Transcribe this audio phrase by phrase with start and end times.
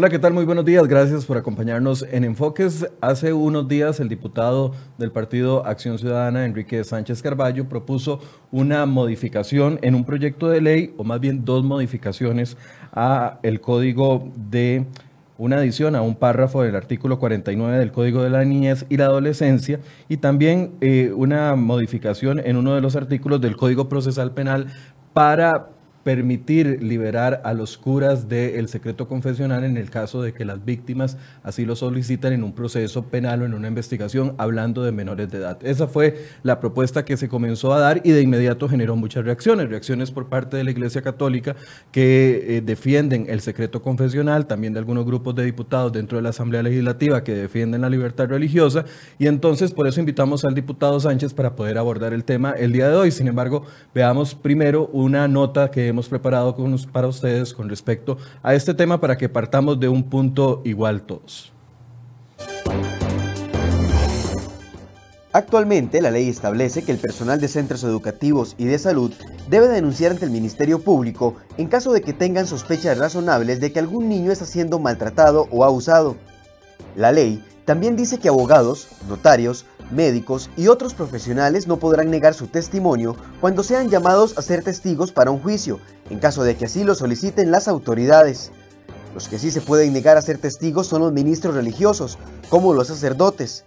[0.00, 0.32] Hola, ¿qué tal?
[0.32, 0.88] Muy buenos días.
[0.88, 2.90] Gracias por acompañarnos en Enfoques.
[3.02, 8.18] Hace unos días el diputado del Partido Acción Ciudadana, Enrique Sánchez Carballo, propuso
[8.50, 12.56] una modificación en un proyecto de ley, o más bien dos modificaciones
[12.94, 14.86] a el código de
[15.36, 19.04] una adición a un párrafo del artículo 49 del Código de la Niñez y la
[19.04, 24.68] Adolescencia y también eh, una modificación en uno de los artículos del Código Procesal Penal
[25.12, 25.68] para
[26.02, 31.16] permitir liberar a los curas del secreto confesional en el caso de que las víctimas
[31.42, 35.38] así lo solicitan en un proceso penal o en una investigación hablando de menores de
[35.38, 35.58] edad.
[35.62, 39.68] Esa fue la propuesta que se comenzó a dar y de inmediato generó muchas reacciones,
[39.68, 41.54] reacciones por parte de la Iglesia Católica
[41.92, 46.30] que eh, defienden el secreto confesional, también de algunos grupos de diputados dentro de la
[46.30, 48.84] Asamblea Legislativa que defienden la libertad religiosa
[49.18, 52.88] y entonces por eso invitamos al diputado Sánchez para poder abordar el tema el día
[52.88, 53.10] de hoy.
[53.10, 56.56] Sin embargo, veamos primero una nota que hemos preparado
[56.92, 61.52] para ustedes con respecto a este tema para que partamos de un punto igual todos.
[65.32, 69.12] Actualmente, la ley establece que el personal de centros educativos y de salud
[69.48, 73.78] debe denunciar ante el Ministerio Público en caso de que tengan sospechas razonables de que
[73.78, 76.16] algún niño está siendo maltratado o abusado.
[76.96, 82.48] La ley también dice que abogados, notarios, médicos y otros profesionales no podrán negar su
[82.48, 85.78] testimonio cuando sean llamados a ser testigos para un juicio,
[86.10, 88.50] en caso de que así lo soliciten las autoridades.
[89.14, 92.18] Los que sí se pueden negar a ser testigos son los ministros religiosos,
[92.48, 93.62] como los sacerdotes.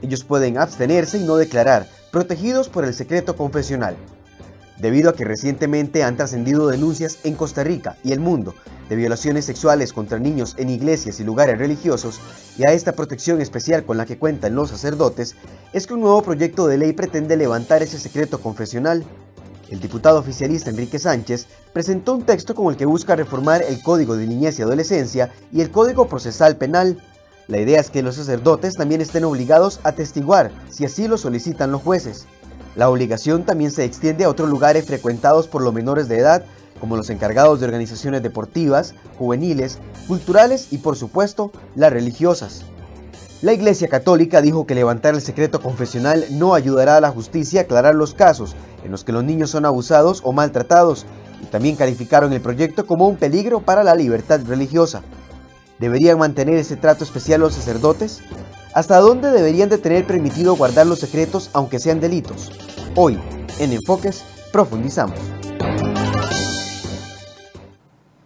[0.00, 3.96] Ellos pueden abstenerse y no declarar, protegidos por el secreto confesional
[4.78, 8.54] debido a que recientemente han trascendido denuncias en Costa Rica y el mundo
[8.88, 12.20] de violaciones sexuales contra niños en iglesias y lugares religiosos,
[12.58, 15.34] y a esta protección especial con la que cuentan los sacerdotes,
[15.72, 19.04] es que un nuevo proyecto de ley pretende levantar ese secreto confesional.
[19.70, 24.16] El diputado oficialista Enrique Sánchez presentó un texto con el que busca reformar el Código
[24.16, 27.02] de Niñez y Adolescencia y el Código Procesal Penal.
[27.48, 31.72] La idea es que los sacerdotes también estén obligados a testiguar si así lo solicitan
[31.72, 32.26] los jueces.
[32.74, 36.44] La obligación también se extiende a otros lugares frecuentados por los menores de edad,
[36.80, 39.78] como los encargados de organizaciones deportivas, juveniles,
[40.08, 42.64] culturales y por supuesto las religiosas.
[43.42, 47.64] La Iglesia Católica dijo que levantar el secreto confesional no ayudará a la justicia a
[47.64, 51.06] aclarar los casos en los que los niños son abusados o maltratados
[51.42, 55.02] y también calificaron el proyecto como un peligro para la libertad religiosa.
[55.78, 58.20] ¿Deberían mantener ese trato especial los sacerdotes?
[58.74, 62.50] ¿Hasta dónde deberían de tener permitido guardar los secretos aunque sean delitos?
[62.94, 63.18] Hoy,
[63.58, 65.18] en Enfoques, profundizamos.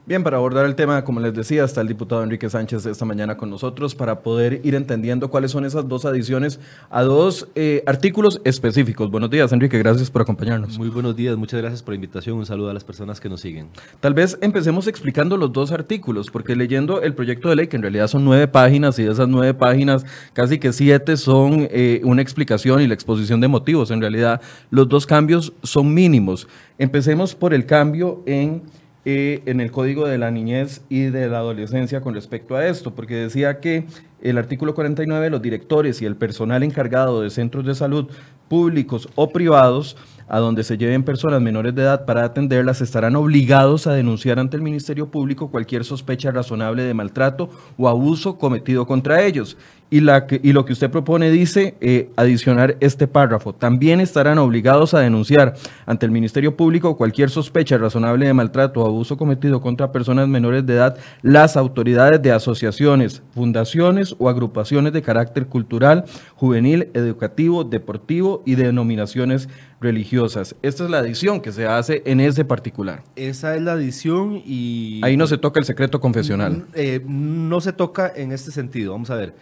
[0.09, 3.37] Bien, para abordar el tema, como les decía, está el diputado Enrique Sánchez esta mañana
[3.37, 8.41] con nosotros para poder ir entendiendo cuáles son esas dos adiciones a dos eh, artículos
[8.44, 9.11] específicos.
[9.11, 10.78] Buenos días, Enrique, gracias por acompañarnos.
[10.78, 12.39] Muy buenos días, muchas gracias por la invitación.
[12.39, 13.69] Un saludo a las personas que nos siguen.
[13.99, 17.83] Tal vez empecemos explicando los dos artículos, porque leyendo el proyecto de ley, que en
[17.83, 22.23] realidad son nueve páginas, y de esas nueve páginas, casi que siete son eh, una
[22.23, 23.91] explicación y la exposición de motivos.
[23.91, 24.41] En realidad,
[24.71, 26.47] los dos cambios son mínimos.
[26.78, 28.62] Empecemos por el cambio en
[29.09, 33.15] en el Código de la Niñez y de la Adolescencia con respecto a esto, porque
[33.15, 33.87] decía que
[34.21, 38.09] el artículo 49, los directores y el personal encargado de centros de salud
[38.49, 39.97] públicos o privados
[40.28, 44.56] a donde se lleven personas menores de edad para atenderlas estarán obligados a denunciar ante
[44.56, 49.56] el Ministerio Público cualquier sospecha razonable de maltrato o abuso cometido contra ellos.
[49.89, 53.53] Y, la y lo que usted propone dice eh, adicionar este párrafo.
[53.53, 55.55] También estarán obligados a denunciar
[55.87, 60.67] ante el Ministerio Público cualquier sospecha razonable de maltrato o abuso cometido contra personas menores
[60.67, 66.05] de edad las autoridades de asociaciones, fundaciones o agrupaciones de carácter cultural,
[66.35, 69.49] juvenil, educativo, deportivo y denominaciones
[69.81, 70.56] religiosas.
[70.62, 73.03] Esta es la adición que se hace en ese particular.
[73.15, 75.00] Esa es la adición y...
[75.05, 76.53] Ahí no se toca el secreto confesional.
[76.53, 78.93] Mm, eh, no se toca en este sentido.
[78.93, 79.35] Vamos a ver.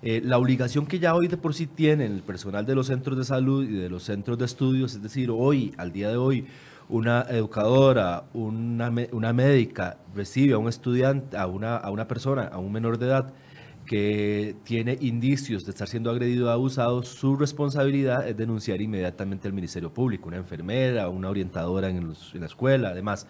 [0.00, 3.18] Eh, la obligación que ya hoy de por sí tienen el personal de los centros
[3.18, 6.46] de salud y de los centros de estudios, es decir, hoy, al día de hoy,
[6.88, 12.58] una educadora, una, una médica recibe a un estudiante, a una, a una persona, a
[12.58, 13.34] un menor de edad,
[13.88, 19.54] que tiene indicios de estar siendo agredido o abusado, su responsabilidad es denunciar inmediatamente al
[19.54, 23.26] Ministerio Público, una enfermera, una orientadora en, la escuela, además.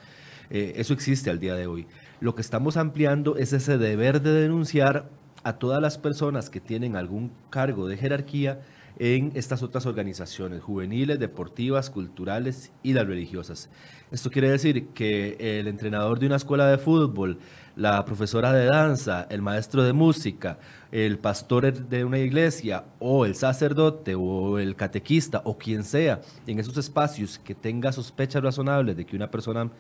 [0.50, 1.86] Eh, eso existe al día de hoy.
[2.20, 5.08] Lo que estamos ampliando es ese deber de denunciar
[5.42, 8.60] a todas las personas que tienen algún cargo de jerarquía
[8.98, 13.70] en estas otras organizaciones, juveniles, deportivas, culturales y las religiosas.
[14.10, 17.38] Esto quiere decir que el entrenador de una escuela de fútbol,
[17.76, 20.58] la profesora de danza, el maestro de música,
[20.90, 26.58] el pastor de una iglesia o el sacerdote o el catequista o quien sea en
[26.58, 29.70] esos espacios que tenga sospechas razonables de que una persona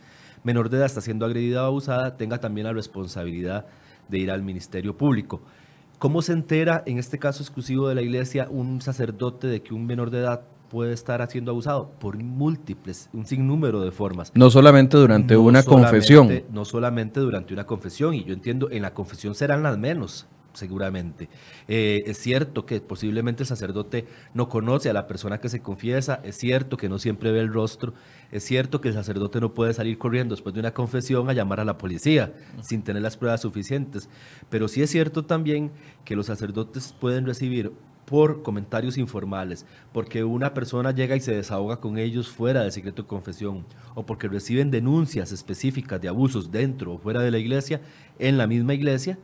[0.44, 3.66] menor de edad está siendo agredida o abusada, tenga también la responsabilidad
[4.08, 5.40] de ir al Ministerio Público.
[5.98, 9.84] ¿Cómo se entera, en este caso exclusivo de la iglesia, un sacerdote de que un
[9.86, 11.90] menor de edad puede estar siendo abusado?
[11.98, 14.30] Por múltiples, un sinnúmero de formas.
[14.34, 16.42] No solamente durante No una solamente- confesión.
[16.52, 21.28] No solamente durante una confesión, y yo entiendo, en la confesión serán las menos, seguramente.
[21.68, 26.20] Eh, es cierto que posiblemente el sacerdote no conoce a la persona que se confiesa,
[26.24, 27.94] es cierto que no siempre ve el rostro,
[28.30, 31.60] es cierto que el sacerdote no puede salir corriendo después de una confesión a llamar
[31.60, 34.08] a la policía sin tener las pruebas suficientes,
[34.50, 35.70] pero sí es cierto también
[36.04, 37.72] que los sacerdotes pueden recibir
[38.08, 43.02] por comentarios informales, porque una persona llega y se desahoga con ellos fuera del secreto
[43.02, 47.82] de confesión, o porque reciben denuncias específicas de abusos dentro o fuera de la iglesia,
[48.18, 49.18] en la misma iglesia,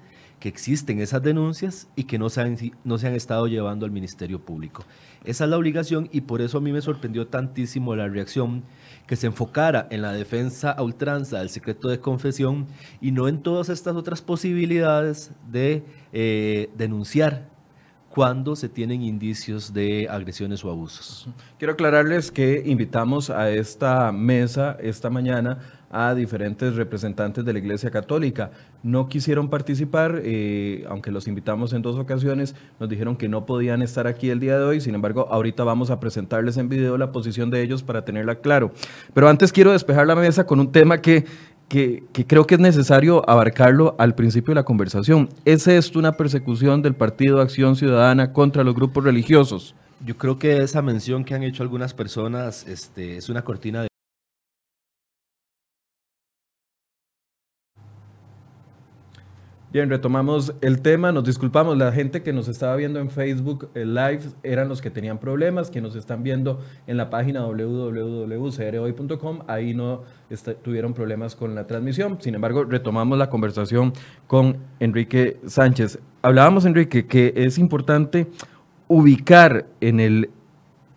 [0.48, 4.40] existen esas denuncias y que no se han, no se han estado llevando al Ministerio
[4.40, 4.84] Público.
[5.24, 8.62] Esa es la obligación y por eso a mí me sorprendió tantísimo la reacción
[9.06, 12.66] que se enfocara en la defensa a ultranza del secreto de confesión
[13.00, 17.48] y no en todas estas otras posibilidades de eh, denunciar
[18.14, 21.28] cuando se tienen indicios de agresiones o abusos.
[21.58, 25.58] Quiero aclararles que invitamos a esta mesa esta mañana
[25.94, 28.50] a diferentes representantes de la Iglesia Católica.
[28.82, 33.80] No quisieron participar, eh, aunque los invitamos en dos ocasiones, nos dijeron que no podían
[33.80, 37.12] estar aquí el día de hoy, sin embargo, ahorita vamos a presentarles en video la
[37.12, 38.72] posición de ellos para tenerla claro.
[39.14, 41.24] Pero antes quiero despejar la mesa con un tema que,
[41.68, 45.28] que, que creo que es necesario abarcarlo al principio de la conversación.
[45.44, 49.76] ¿Es esto una persecución del Partido Acción Ciudadana contra los grupos religiosos?
[50.04, 53.93] Yo creo que esa mención que han hecho algunas personas este, es una cortina de
[59.74, 61.10] Bien, retomamos el tema.
[61.10, 64.88] Nos disculpamos, la gente que nos estaba viendo en Facebook eh, Live eran los que
[64.88, 69.40] tenían problemas, que nos están viendo en la página www.crhoy.com.
[69.48, 72.18] Ahí no está- tuvieron problemas con la transmisión.
[72.20, 73.92] Sin embargo, retomamos la conversación
[74.28, 75.98] con Enrique Sánchez.
[76.22, 78.28] Hablábamos, Enrique, que es importante
[78.86, 80.30] ubicar en el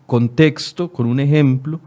[0.05, 1.79] contexto, con un ejemplo,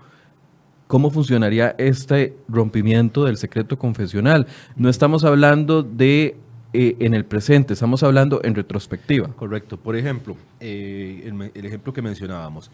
[0.88, 4.48] cómo funcionaría este rompimiento del secreto confesional.
[4.74, 6.36] No estamos hablando de
[6.72, 9.28] eh, en el presente, estamos hablando en retrospectiva.
[9.28, 9.76] Correcto.
[9.76, 12.70] Por ejemplo, eh, el, ejemplo que mencionábamos.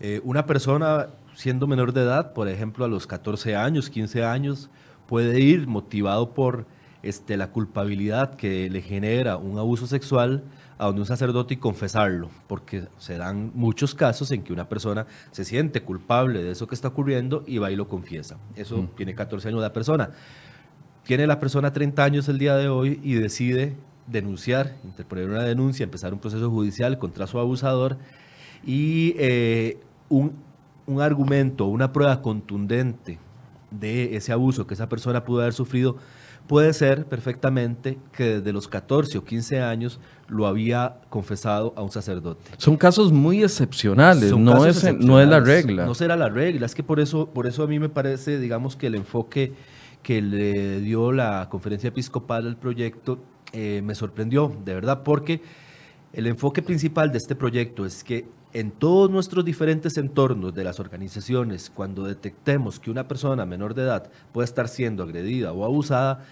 [0.00, 4.70] Eh, una persona siendo menor de edad, por ejemplo, a los 14 años, 15 años,
[5.08, 6.66] puede ir motivado por
[7.02, 10.44] este, la culpabilidad que le genera un abuso sexual
[10.78, 15.06] a donde un sacerdote y confesarlo, porque se dan muchos casos en que una persona
[15.30, 18.36] se siente culpable de eso que está ocurriendo y va y lo confiesa.
[18.56, 20.10] Eso tiene 14 años la persona.
[21.04, 23.74] Tiene la persona 30 años el día de hoy y decide
[24.06, 27.98] denunciar, interponer una denuncia, empezar un proceso judicial contra su abusador
[28.64, 30.32] y eh, un,
[30.86, 33.18] un argumento, una prueba contundente
[33.70, 35.96] de ese abuso que esa persona pudo haber sufrido
[36.46, 41.90] puede ser perfectamente que desde los 14 o 15 años lo había confesado a un
[41.90, 42.50] sacerdote.
[42.58, 45.86] Son casos muy excepcionales, Son no es, no es la regla.
[45.86, 48.76] No será la regla, es que por eso, por eso a mí me parece, digamos,
[48.76, 49.52] que el enfoque
[50.02, 53.18] que le dio la conferencia episcopal al proyecto
[53.52, 55.42] eh, me sorprendió, de verdad, porque
[56.12, 60.80] el enfoque principal de este proyecto es que en todos nuestros diferentes entornos de las
[60.80, 66.24] organizaciones, cuando detectemos que una persona menor de edad puede estar siendo agredida o abusada,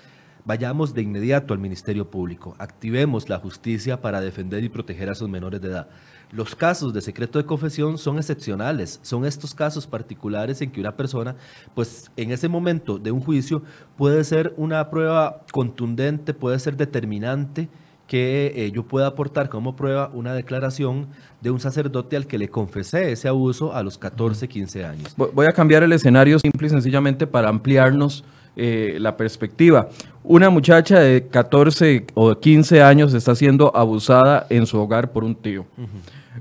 [0.45, 5.29] vayamos de inmediato al Ministerio Público, activemos la justicia para defender y proteger a esos
[5.29, 5.89] menores de edad.
[6.33, 10.97] Los casos de secreto de confesión son excepcionales, son estos casos particulares en que una
[10.97, 11.35] persona,
[11.75, 13.63] pues en ese momento de un juicio,
[13.97, 17.69] puede ser una prueba contundente, puede ser determinante
[18.07, 21.07] que eh, yo pueda aportar como prueba una declaración
[21.41, 25.15] de un sacerdote al que le confesé ese abuso a los 14, 15 años.
[25.17, 28.25] Voy a cambiar el escenario simple y sencillamente para ampliarnos
[28.57, 29.89] eh, la perspectiva.
[30.25, 35.37] Una muchacha de 14 o 15 años está siendo abusada en su hogar por un
[35.37, 35.67] tío.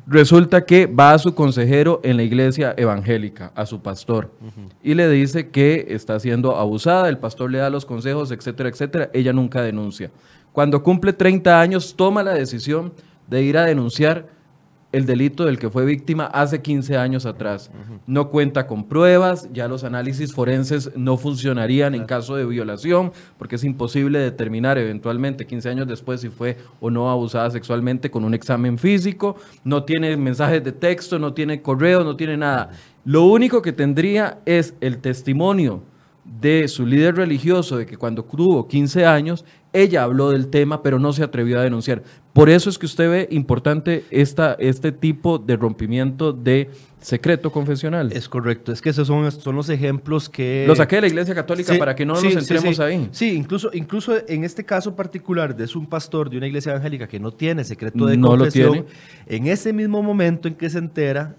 [0.06, 4.32] Resulta que va a su consejero en la iglesia evangélica, a su pastor,
[4.84, 9.10] y le dice que está siendo abusada, el pastor le da los consejos, etcétera, etcétera.
[9.14, 10.12] Ella nunca denuncia.
[10.52, 12.94] Cuando cumple 30 años, toma la decisión
[13.28, 14.28] de ir a denunciar
[14.92, 17.70] el delito del que fue víctima hace 15 años atrás.
[18.08, 23.56] No cuenta con pruebas, ya los análisis forenses no funcionarían en caso de violación, porque
[23.56, 28.34] es imposible determinar eventualmente 15 años después si fue o no abusada sexualmente con un
[28.34, 32.72] examen físico, no tiene mensajes de texto, no tiene correo, no tiene nada.
[33.06, 35.84] Lo único que tendría es el testimonio
[36.40, 41.00] de su líder religioso de que cuando tuvo 15 años, ella habló del tema, pero
[41.00, 42.04] no se atrevió a denunciar.
[42.34, 46.70] Por eso es que usted ve importante esta, este tipo de rompimiento de
[47.02, 48.12] secreto confesional.
[48.12, 50.66] Es correcto, es que esos son, son los ejemplos que...
[50.68, 53.08] Lo saqué de la Iglesia Católica para que no nos centremos ahí.
[53.12, 57.08] Sí, incluso, incluso en este caso particular de es un pastor de una iglesia evangélica
[57.08, 58.86] que no tiene secreto de confesión,
[59.28, 61.36] en ese mismo momento en que se entera,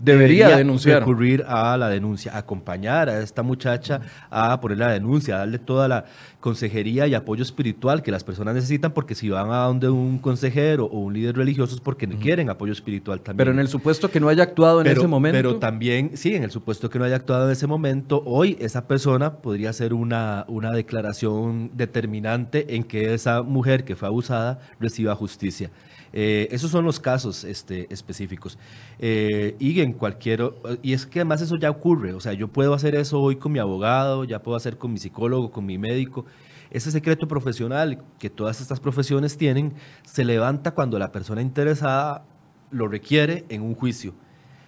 [0.00, 1.00] Debería, denunciar.
[1.00, 6.06] recurrir a la denuncia, acompañar a esta muchacha a poner la denuncia, darle toda la
[6.40, 10.86] consejería y apoyo espiritual que las personas necesitan, porque si van a donde un consejero
[10.86, 13.36] o un líder religioso es porque quieren apoyo espiritual también.
[13.36, 15.36] Pero en el supuesto que no haya actuado en ese momento.
[15.36, 18.88] Pero también, sí, en el supuesto que no haya actuado en ese momento, hoy esa
[18.88, 25.14] persona podría hacer una, una declaración determinante en que esa mujer que fue abusada reciba
[25.14, 25.70] justicia.
[26.12, 28.58] Eh, esos son los casos este, específicos.
[28.98, 30.52] Eh, y en cualquier.
[30.82, 32.14] Y es que además eso ya ocurre.
[32.14, 34.98] O sea, yo puedo hacer eso hoy con mi abogado, ya puedo hacer con mi
[34.98, 36.24] psicólogo, con mi médico.
[36.70, 39.74] Ese secreto profesional que todas estas profesiones tienen
[40.04, 42.24] se levanta cuando la persona interesada
[42.70, 44.14] lo requiere en un juicio.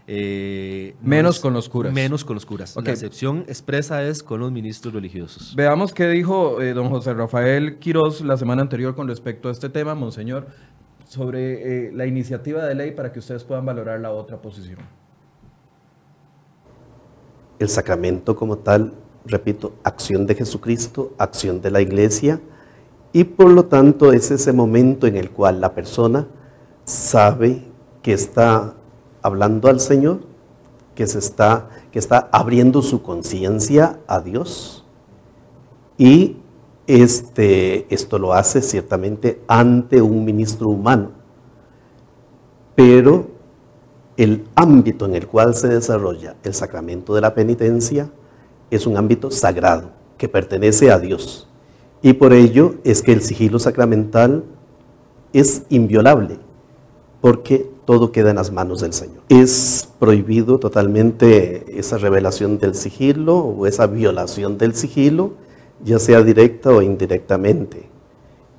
[0.08, 1.92] Eh, menos con los curas.
[1.92, 2.74] Menos con los curas.
[2.74, 5.54] La excepción expresa es con los ministros religiosos.
[5.54, 9.94] Veamos qué dijo don José Rafael Quiroz la semana anterior con respecto a este tema,
[9.94, 10.48] Monseñor
[11.12, 14.78] sobre eh, la iniciativa de ley para que ustedes puedan valorar la otra posición.
[17.58, 18.94] El sacramento como tal,
[19.26, 22.40] repito, acción de Jesucristo, acción de la iglesia,
[23.12, 26.28] y por lo tanto es ese momento en el cual la persona
[26.86, 27.62] sabe
[28.00, 28.72] que está
[29.20, 30.20] hablando al Señor,
[30.94, 34.86] que, se está, que está abriendo su conciencia a Dios
[35.98, 36.38] y
[36.92, 41.12] este, esto lo hace ciertamente ante un ministro humano,
[42.74, 43.28] pero
[44.18, 48.10] el ámbito en el cual se desarrolla el sacramento de la penitencia
[48.70, 51.48] es un ámbito sagrado que pertenece a Dios.
[52.02, 54.44] Y por ello es que el sigilo sacramental
[55.32, 56.40] es inviolable,
[57.22, 59.22] porque todo queda en las manos del Señor.
[59.30, 65.32] Es prohibido totalmente esa revelación del sigilo o esa violación del sigilo
[65.84, 67.88] ya sea directa o indirectamente.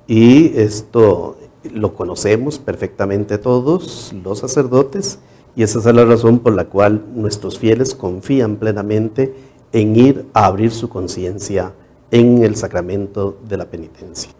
[0.06, 1.36] Y esto
[1.72, 5.18] lo conocemos perfectamente todos los sacerdotes
[5.56, 9.34] y esa es la razón por la cual nuestros fieles confían plenamente
[9.72, 11.72] en ir a abrir su conciencia
[12.10, 14.30] en el sacramento de la penitencia.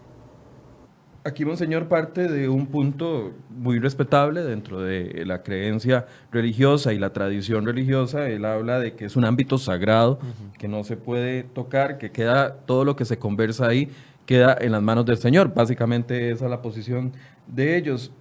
[1.26, 7.14] Aquí, Monseñor, parte de un punto muy respetable dentro de la creencia religiosa y la
[7.14, 8.28] tradición religiosa.
[8.28, 10.18] Él habla de que es un ámbito sagrado,
[10.58, 13.88] que no se puede tocar, que queda todo lo que se conversa ahí,
[14.26, 15.54] queda en las manos del Señor.
[15.54, 17.12] Básicamente esa es la posición
[17.46, 18.12] de ellos.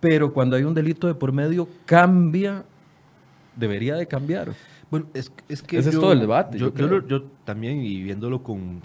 [0.00, 2.64] Pero cuando hay un delito de por medio, cambia,
[3.54, 4.54] debería de cambiar.
[4.90, 6.58] Bueno, es, que ese es todo el debate.
[6.58, 6.72] Yo,
[7.44, 8.82] también, y viéndolo con,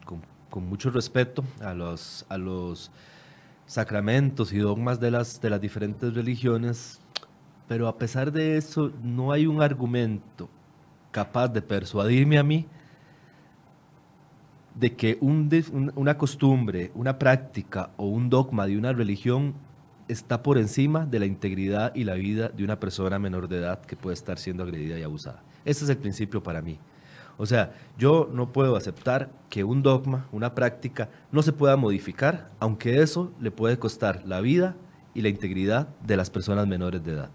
[0.52, 2.28] con mucho respeto a los...
[2.30, 2.92] A los
[3.66, 7.00] sacramentos y dogmas de las, de las diferentes religiones,
[7.68, 10.50] pero a pesar de eso no hay un argumento
[11.12, 12.68] capaz de persuadirme a mí
[14.76, 19.54] de que una costumbre, una práctica o un dogma de una religión
[20.08, 23.82] está por encima de la integridad y la vida de una persona menor de edad
[23.82, 25.42] que puede estar siendo agredida y abusada.
[25.64, 26.78] Ese es el principio para mí.
[27.38, 32.50] O sea, yo no puedo aceptar que un dogma, una práctica, no se pueda modificar,
[32.60, 34.76] aunque eso le puede costar la vida
[35.14, 37.30] y la integridad de las personas menores de edad.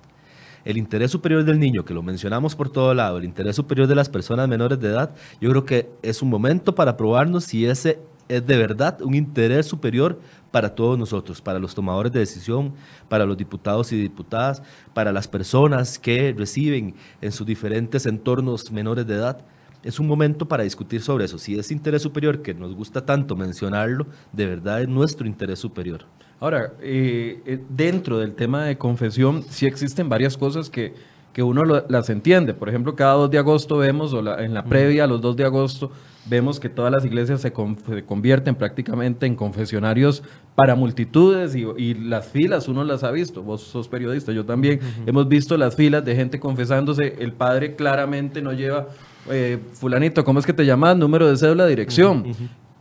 [0.64, 3.94] El interés superior del niño, que lo mencionamos por todo lado, el interés superior de
[3.94, 7.98] las personas menores de edad, yo creo que es un momento para probarnos si ese
[8.28, 10.20] es de verdad un interés superior
[10.52, 12.74] para todos nosotros, para los tomadores de decisión,
[13.08, 14.62] para los diputados y diputadas,
[14.94, 19.44] para las personas que reciben en sus diferentes entornos menores de edad
[19.82, 21.38] es un momento para discutir sobre eso.
[21.38, 26.04] Si es interés superior, que nos gusta tanto mencionarlo, de verdad es nuestro interés superior.
[26.38, 30.94] Ahora, eh, eh, dentro del tema de confesión, sí existen varias cosas que,
[31.32, 32.54] que uno las entiende.
[32.54, 35.44] Por ejemplo, cada 2 de agosto vemos, o en la previa a los 2 de
[35.44, 35.92] agosto,
[36.26, 40.22] vemos que todas las iglesias se, convierten prácticamente en confesionarios
[40.54, 45.28] para multitudes y, las filas, uno las ha visto, vos sos periodista, yo también, hemos
[45.28, 48.88] visto las filas de gente confesándose, el padre claramente no lleva
[49.28, 50.96] eh, fulanito, ¿cómo es que te llamas?
[50.96, 52.24] Número de cédula, dirección.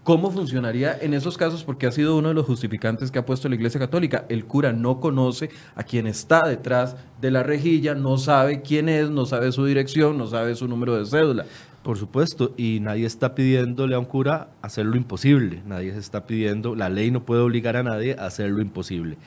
[0.04, 1.64] ¿Cómo funcionaría en esos casos?
[1.64, 4.26] Porque ha sido uno de los justificantes que ha puesto la Iglesia Católica.
[4.30, 9.12] El cura no conoce a quien está detrás de la rejilla, no sabe quién es,
[9.12, 11.46] no sabe su dirección, no sabe su número de cédula.
[11.84, 15.62] Por supuesto, y nadie está pidiéndole a un cura hacer lo imposible.
[15.66, 19.18] Nadie se está pidiendo, la ley no puede obligar a nadie a hacer lo imposible.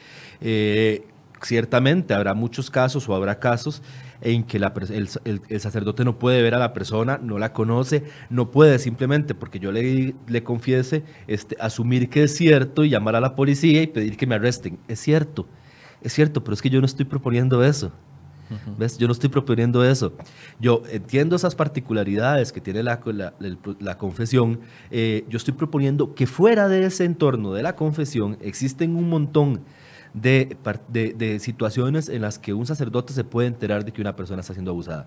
[0.41, 1.07] Eh,
[1.43, 3.83] ciertamente habrá muchos casos o habrá casos
[4.23, 8.79] en que el, sacerdote no puede ver a la persona, no la conoce, no puede
[8.79, 13.35] simplemente porque yo le, le confiese este, asumir que es cierto y llamar a la
[13.35, 14.79] policía y pedir que me arresten.
[14.89, 15.47] Es cierto,
[16.01, 17.93] es cierto, pero es que yo no estoy proponiendo eso.
[18.79, 18.99] ¿Ves?
[18.99, 20.13] Yo no estoy proponiendo eso.
[20.61, 23.01] Yo entiendo esas particularidades que tiene la,
[23.81, 24.61] la, confesión.
[24.91, 29.55] Eh, yo estoy proponiendo que fuera de ese entorno de la confesión existen un montón
[29.55, 29.63] de,
[30.15, 34.53] de, situaciones en las que un sacerdote se puede enterar de que una persona está
[34.53, 35.07] siendo abusada.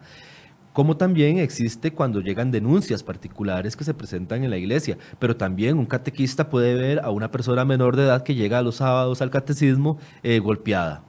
[0.74, 5.78] Como también existe cuando llegan denuncias particulares que se presentan en la iglesia, pero también
[5.78, 9.30] un catequista puede ver a una persona menor de edad que llega los sábados al
[9.30, 11.02] catecismo eh, golpeada,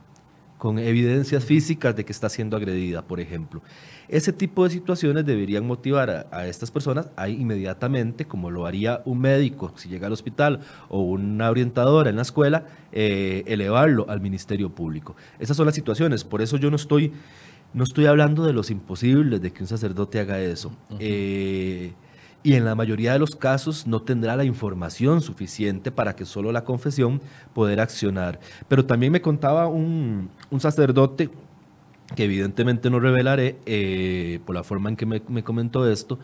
[0.59, 3.63] con evidencias físicas de que está siendo agredida, por ejemplo.
[4.09, 9.19] Ese tipo de situaciones deberían motivar a, estas personas a inmediatamente, como lo haría un
[9.21, 14.71] médico si llega al hospital o una orientadora en la escuela, eh, elevarlo al Ministerio
[14.71, 15.17] Público.
[15.39, 17.13] Esas son las situaciones, por eso yo no estoy,
[17.75, 20.73] no estoy hablando de los imposibles de que un sacerdote haga eso.
[21.01, 21.93] Eh,
[22.47, 26.53] y en la mayoría de los casos no tendrá la información suficiente para que solo
[26.53, 27.21] la confesión
[27.53, 28.39] poder accionar.
[28.69, 31.29] Pero también me contaba un, un sacerdote
[32.15, 36.21] que evidentemente no revelaré eh, por la forma en que me, comentó esto,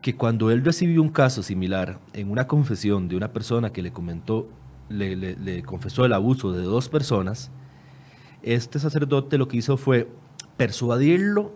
[0.00, 3.92] que cuando él recibió un caso similar en una confesión de una persona que le
[3.92, 4.48] comentó,
[4.88, 7.50] le, confesó el abuso de dos personas,
[8.42, 10.08] este sacerdote lo que hizo fue
[10.56, 11.52] persuadirlo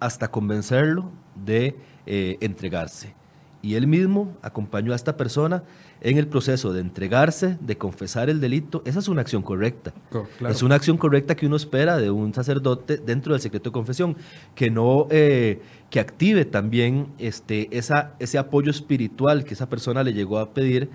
[0.00, 1.76] hasta convencerlo de
[2.10, 3.14] eh, entregarse.
[3.60, 5.62] Y él mismo acompañó a esta persona
[6.00, 9.92] en el proceso de entregarse, de confesar el delito, esa es una acción correcta.
[10.48, 14.16] Es una acción correcta que uno espera de un sacerdote dentro del secreto de confesión,
[14.54, 15.60] que no, eh,
[15.90, 20.88] que active también este, esa, ese apoyo espiritual que esa persona le llegó a pedir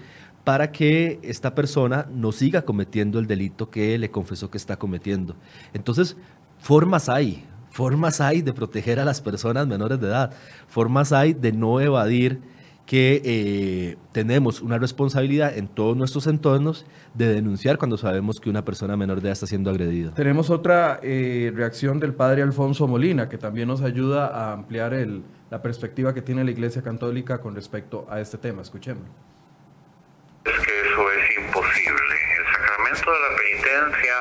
[0.43, 5.35] para que esta persona no siga cometiendo el delito que le confesó que está cometiendo.
[5.75, 6.17] Entonces,
[6.57, 10.31] formas hay, formas hay de proteger a las personas menores de edad,
[10.67, 12.39] formas hay de no evadir
[12.85, 18.63] que eh, tenemos una responsabilidad en todos nuestros entornos de denunciar cuando sabemos que una
[18.63, 20.13] persona menor de edad está siendo agredida.
[20.13, 25.23] Tenemos otra eh, reacción del padre Alfonso Molina, que también nos ayuda a ampliar el,
[25.49, 28.61] la perspectiva que tiene la Iglesia Católica con respecto a este tema.
[28.61, 29.03] Escuchemos.
[30.45, 32.15] Es que eso es imposible.
[32.37, 34.15] El sacramento de la penitencia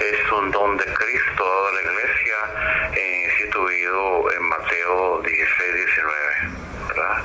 [0.00, 2.65] es un don de Cristo a la Iglesia
[3.86, 6.14] en Mateo 16, 19,
[6.88, 7.24] ¿verdad?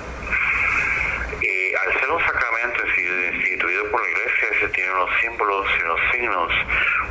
[1.86, 2.84] al ser un sacramento
[3.34, 6.52] instituido por la iglesia, se tiene unos símbolos y unos signos,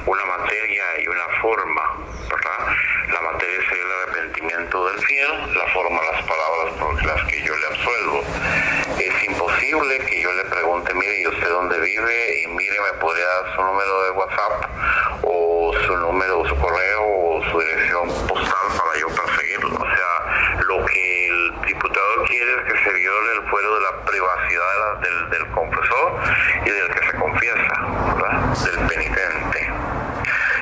[0.06, 1.82] una materia y una forma,
[2.28, 2.76] ¿verdad?
[3.12, 7.56] La materia sería el arrepentimiento del fiel, la forma las palabras por las que yo
[7.56, 8.24] le absuelvo.
[9.60, 12.42] Es imposible que yo le pregunte, mire, ¿y usted dónde vive?
[12.42, 14.70] Y mire, ¿me podría dar su número de WhatsApp
[15.22, 19.76] o su número, su correo o su dirección postal para yo perseguirlo?
[19.76, 24.04] O sea, lo que el diputado quiere es que se viole el fuero de la
[24.06, 26.20] privacidad del, confesor
[26.64, 27.74] y del que se confiesa,
[28.64, 29.72] del penitente.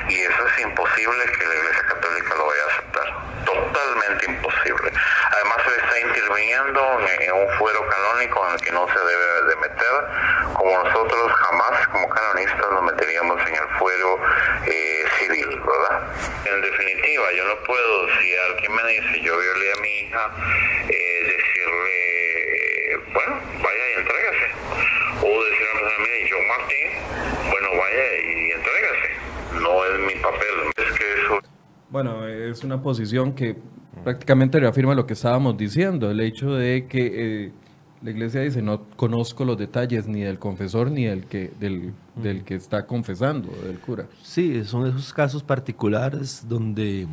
[0.09, 3.38] Y eso es imposible que la Iglesia Católica lo vaya a aceptar.
[3.49, 4.91] Totalmente imposible.
[5.31, 9.55] Además se está interviniendo en, un fuero canónico en el que no se debe de
[9.55, 14.19] meter, como nosotros jamás como canonistas nos meteríamos en el fuero
[14.67, 16.03] eh, civil, ¿verdad?
[16.45, 20.31] En definitiva, yo no puedo, si alguien me dice yo violé a mi hija,
[20.87, 24.47] eh, decirle, bueno, vaya y entrégase.
[25.23, 27.01] O decirle a la persona, mire, yo maté,
[27.49, 29.09] bueno, vaya y entrégase.
[29.53, 31.39] No es mi papel, es que eso...
[31.91, 33.57] Bueno, es una posición que
[34.03, 37.51] prácticamente reafirma lo que estábamos diciendo, el hecho de que eh,
[38.01, 42.43] la iglesia dice no conozco los detalles ni del confesor ni del que, del, del
[42.43, 44.05] que está confesando, del cura.
[44.21, 47.07] Sí, son esos casos particulares donde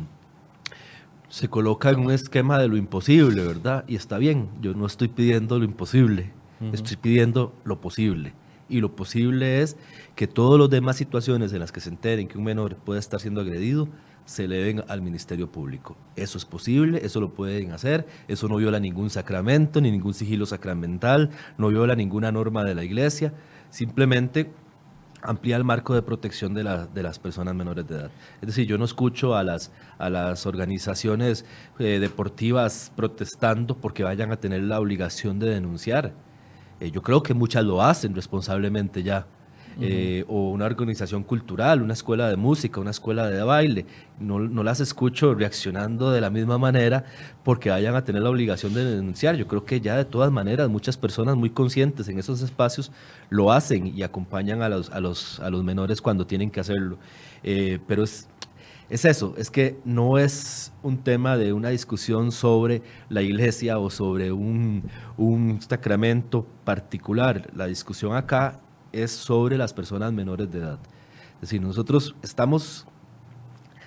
[1.29, 3.83] se coloca en un esquema de lo imposible, ¿verdad?
[3.87, 6.31] Y está bien, yo no estoy pidiendo lo imposible,
[6.71, 8.33] estoy pidiendo lo posible.
[8.69, 9.77] Y lo posible es
[10.15, 13.19] que todas las demás situaciones en las que se enteren que un menor puede estar
[13.19, 13.87] siendo agredido,
[14.27, 15.95] se eleven al Ministerio Público.
[16.15, 20.45] Eso es posible, eso lo pueden hacer, eso no viola ningún sacramento, ni ningún sigilo
[20.45, 23.33] sacramental, no viola ninguna norma de la Iglesia,
[23.69, 24.51] simplemente
[25.21, 28.11] amplía el marco de protección de, de, las personas menores de edad.
[28.41, 31.45] Es decir, yo no escucho a las, a las organizaciones
[31.79, 36.13] eh, deportivas protestando porque vayan a tener la obligación de denunciar.
[36.81, 39.25] Eh, yo creo que muchas lo hacen responsablemente ya.
[39.79, 43.85] Eh, o una organización cultural, una escuela de música, una escuela de baile.
[44.19, 47.05] No, no, las escucho reaccionando de la misma manera
[47.43, 49.35] porque vayan a tener la obligación de denunciar.
[49.35, 52.91] Yo creo que ya de todas maneras muchas personas muy conscientes en esos espacios
[53.29, 56.97] lo hacen y acompañan a los, a los, a los menores cuando tienen que hacerlo.
[57.43, 58.27] Eh, pero es,
[58.89, 63.89] es eso, es que no es un tema de una discusión sobre la iglesia o
[63.89, 64.83] sobre un,
[65.17, 67.51] un sacramento particular.
[67.53, 70.79] La discusión acá es sobre las personas menores de edad.
[71.35, 72.87] Es decir, nosotros estamos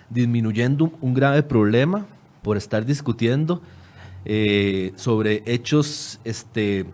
[0.09, 2.07] disminuyendo un grave problema
[2.43, 3.63] por estar discutiendo
[4.25, 6.87] eh, sobre hechos este,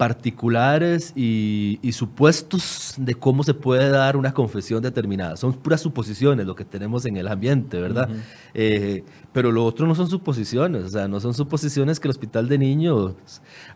[0.00, 5.36] particulares y, supuestos de cómo se puede dar una confesión determinada.
[5.36, 8.08] Son puras suposiciones lo que tenemos en el ambiente, ¿verdad?
[8.54, 12.48] Eh, pero lo otro no son suposiciones, o sea, no son suposiciones que el hospital
[12.48, 13.14] de niños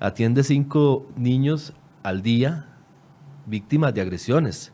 [0.00, 2.73] atiende cinco niños al día
[3.46, 4.72] víctimas de agresiones.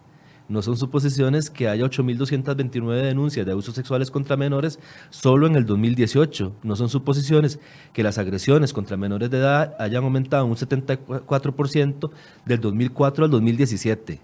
[0.50, 5.64] No son suposiciones que haya 8.229 denuncias de abusos sexuales contra menores solo en el
[5.64, 6.56] 2018.
[6.64, 7.60] No son suposiciones
[7.92, 12.10] que las agresiones contra menores de edad hayan aumentado un 74%
[12.44, 14.18] del 2004 al 2017.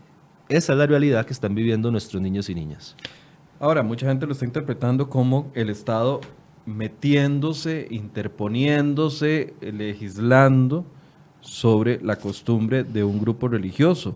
[0.49, 2.97] Esa es la realidad que están viviendo nuestros niños y niñas.
[3.61, 6.21] Ahora, mucha gente lo está interpretando como el Estado
[6.67, 10.85] metiéndose, interponiéndose, legislando
[11.47, 14.15] sobre la costumbre de un grupo religioso.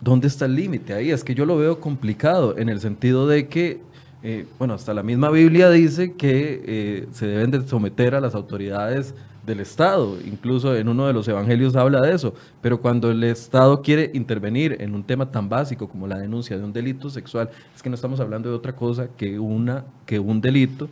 [0.00, 1.10] ¿Dónde está el límite ahí?
[1.10, 3.80] Es que yo lo veo complicado en el sentido de que,
[4.22, 8.34] eh, bueno, hasta la misma Biblia dice que eh, se deben de someter a las
[8.34, 9.14] autoridades
[9.44, 10.16] del Estado.
[10.24, 12.32] Incluso en uno de los evangelios habla de eso.
[12.62, 16.64] Pero cuando el Estado quiere intervenir en un tema tan básico como la denuncia de
[16.64, 20.40] un delito sexual, es que no estamos hablando de otra cosa que, una, que un
[20.40, 20.88] delito.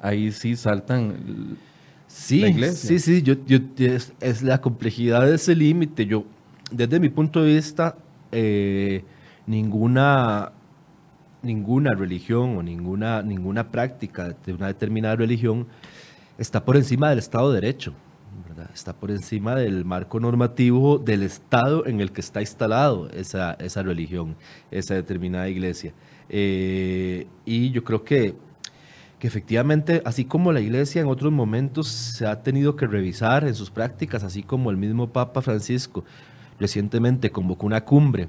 [0.00, 1.58] Ahí sí saltan
[2.08, 2.88] sí, la iglesia.
[2.88, 3.34] Sí, sí, yo,
[3.78, 6.06] es, es la complejidad de ese límite.
[6.06, 6.24] Yo,
[6.72, 7.96] desde mi punto de vista,
[8.32, 9.04] eh,
[9.46, 10.52] ninguna,
[11.42, 15.66] ninguna religión o ninguna, ninguna práctica de una determinada religión
[16.36, 17.94] está por encima del Estado de Derecho,
[18.74, 23.82] está por encima del marco normativo del Estado en el que está instalado esa, esa
[23.82, 24.36] religión,
[24.70, 25.92] esa determinada iglesia.
[26.28, 28.34] Eh, y yo creo que,
[29.18, 33.54] que efectivamente, así como la iglesia en otros momentos se ha tenido que revisar en
[33.54, 36.04] sus prácticas, así como el mismo Papa Francisco
[36.58, 38.28] recientemente convocó una cumbre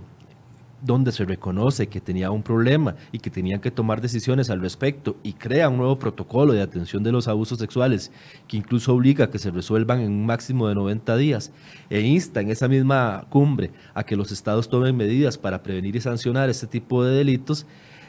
[0.81, 5.17] donde se reconoce que tenía un problema y que tenían que tomar decisiones al respecto
[5.23, 8.11] y crea un nuevo protocolo de atención de los abusos sexuales
[8.47, 11.51] que incluso obliga a que se resuelvan en un máximo de 90 días
[11.89, 16.01] e insta en esa misma cumbre a que los estados tomen medidas para prevenir y
[16.01, 17.65] sancionar este tipo de delitos,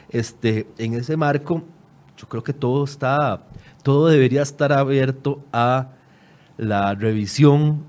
[0.09, 1.65] este, en ese marco
[2.21, 3.47] yo creo que todo está,
[3.81, 5.89] todo debería estar abierto a
[6.57, 7.83] la revisión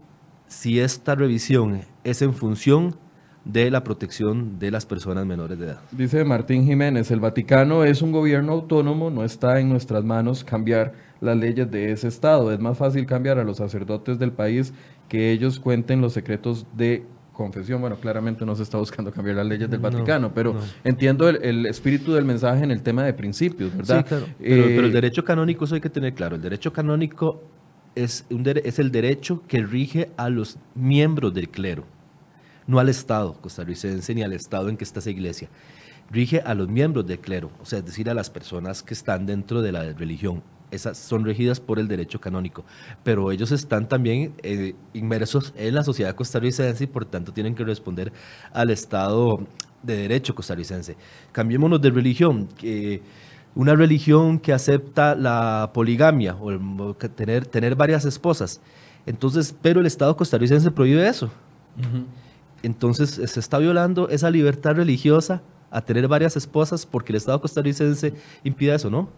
[0.46, 2.96] si esta revisión es en función
[3.44, 5.80] de la protección de las personas menores de edad.
[5.90, 10.94] Dice Martín Jiménez, el Vaticano es un gobierno autónomo, no está en nuestras manos cambiar
[11.20, 12.52] las leyes de ese Estado.
[12.52, 14.72] Es más fácil cambiar a los sacerdotes del país
[15.08, 17.80] que ellos cuenten los secretos de confesión.
[17.80, 22.12] Bueno, claramente no se está buscando cambiar las leyes del Vaticano, pero entiendo el, espíritu
[22.12, 23.98] del mensaje en el tema de principios, ¿verdad?
[23.98, 24.26] Sí, claro.
[24.38, 27.42] Pero, pero, el eh, derecho canónico, eso hay que tener claro, el derecho canónico
[27.94, 31.84] es, un es el derecho que rige a los miembros del clero,
[32.66, 35.48] no al Estado costarricense ni al Estado en que está esa iglesia.
[36.10, 39.24] Rige a los miembros del clero, o sea, es decir, a las personas que están
[39.24, 40.42] dentro de la religión.
[40.72, 42.64] Esas son regidas por el derecho canónico,
[43.04, 47.62] pero ellos están también eh, inmersos en la sociedad costarricense y por tanto tienen que
[47.62, 48.12] responder
[48.52, 49.36] al Estado
[49.82, 50.96] de derecho costarricense.
[51.30, 52.48] Cambiémonos de religión.
[52.58, 53.02] que
[53.54, 58.60] una religión que acepta la poligamia o tener, tener varias esposas.
[59.04, 61.30] Entonces, pero el Estado costarricense prohíbe eso.
[62.62, 68.14] Entonces se está violando esa libertad religiosa a tener varias esposas porque el Estado costarricense
[68.44, 69.08] impide eso, ¿no?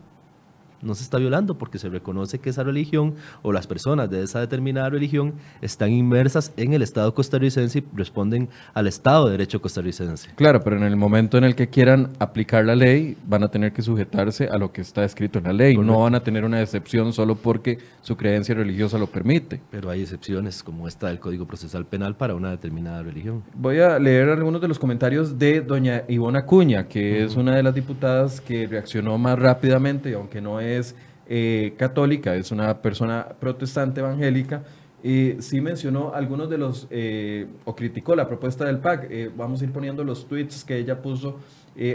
[0.84, 4.40] No se está violando porque se reconoce que esa religión o las personas de esa
[4.40, 10.30] determinada religión están inmersas en el Estado costarricense y responden al Estado de Derecho costarricense.
[10.36, 13.72] Claro, pero en el momento en el que quieran aplicar la ley, van a tener
[13.72, 15.76] que sujetarse a lo que está escrito en la ley.
[15.76, 19.60] No van a tener una excepción solo porque su creencia religiosa lo permite.
[19.70, 23.42] Pero hay excepciones como esta del Código Procesal Penal para una determinada religión.
[23.54, 27.62] Voy a leer algunos de los comentarios de doña Ivona Cuña, que es una de
[27.62, 30.94] las diputadas que reaccionó más rápidamente, aunque no es es
[31.28, 34.62] eh, católica, es una persona protestante evangélica,
[35.02, 39.08] y sí mencionó algunos de los, eh, o criticó la propuesta del PAC.
[39.10, 41.40] Eh, vamos a ir poniendo los tweets que ella puso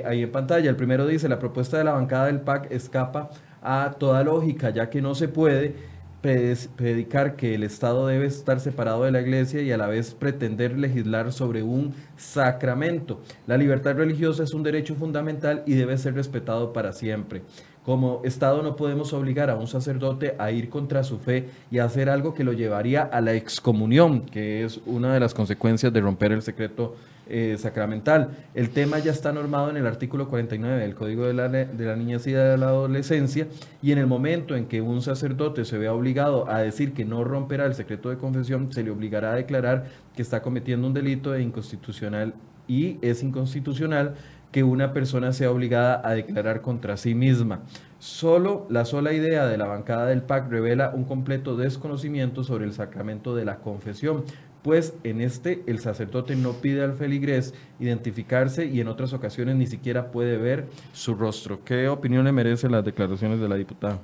[0.06, 0.70] ahí en pantalla.
[0.70, 3.30] El primero dice, la propuesta de la bancada del PAC escapa
[3.62, 5.74] a toda lógica, ya que no se puede
[6.22, 10.78] predicar que el Estado debe estar separado de la iglesia y a la vez pretender
[10.78, 13.22] legislar sobre un sacramento.
[13.48, 17.44] La libertad religiosa es un derecho fundamental y debe ser respetado para siempre.
[17.86, 21.86] Como Estado no podemos obligar a un sacerdote a ir contra su fe y a
[21.86, 26.02] hacer algo que lo llevaría a la excomunión, que es una de las consecuencias de
[26.02, 26.96] romper el secreto
[27.32, 28.32] eh, sacramental.
[28.56, 31.96] El tema ya está normado en el artículo 49 del Código de la, de la
[31.96, 33.48] Niñez y de la Adolescencia
[33.84, 37.24] y en el momento en que un sacerdote se vea obligado a decir que no
[37.24, 41.32] romperá el secreto de confesión, se le obligará a declarar que está cometiendo un delito
[41.32, 42.34] de inconstitucional
[42.68, 44.16] y es inconstitucional
[44.52, 47.62] que una persona sea obligada a declarar contra sí misma.
[48.00, 52.74] Solo la sola idea de la bancada del PAC revela un completo desconocimiento sobre el
[52.74, 54.24] sacramento de la confesión,
[54.64, 59.68] pues en este el sacerdote no pide al feligrés identificarse y en otras ocasiones ni
[59.68, 61.64] siquiera puede ver su rostro.
[61.64, 64.00] ¿Qué opinión le merecen las declaraciones de la diputada?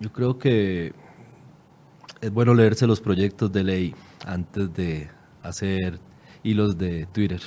[0.00, 0.92] Yo creo que
[2.20, 3.94] es bueno leerse los proyectos de ley
[4.26, 5.08] antes de
[5.42, 5.98] hacer
[6.42, 7.40] hilos de Twitter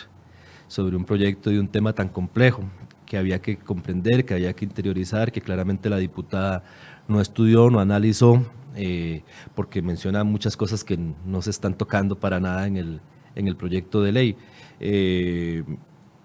[0.67, 2.63] sobre un proyecto y un tema tan complejo
[3.05, 6.63] que había que comprender, que había que interiorizar, que claramente la diputada
[7.07, 9.23] no estudió, no analizó, eh,
[9.55, 13.01] porque menciona muchas cosas que no se están tocando para nada en el,
[13.35, 14.35] en el proyecto de ley.
[14.79, 15.63] Eh,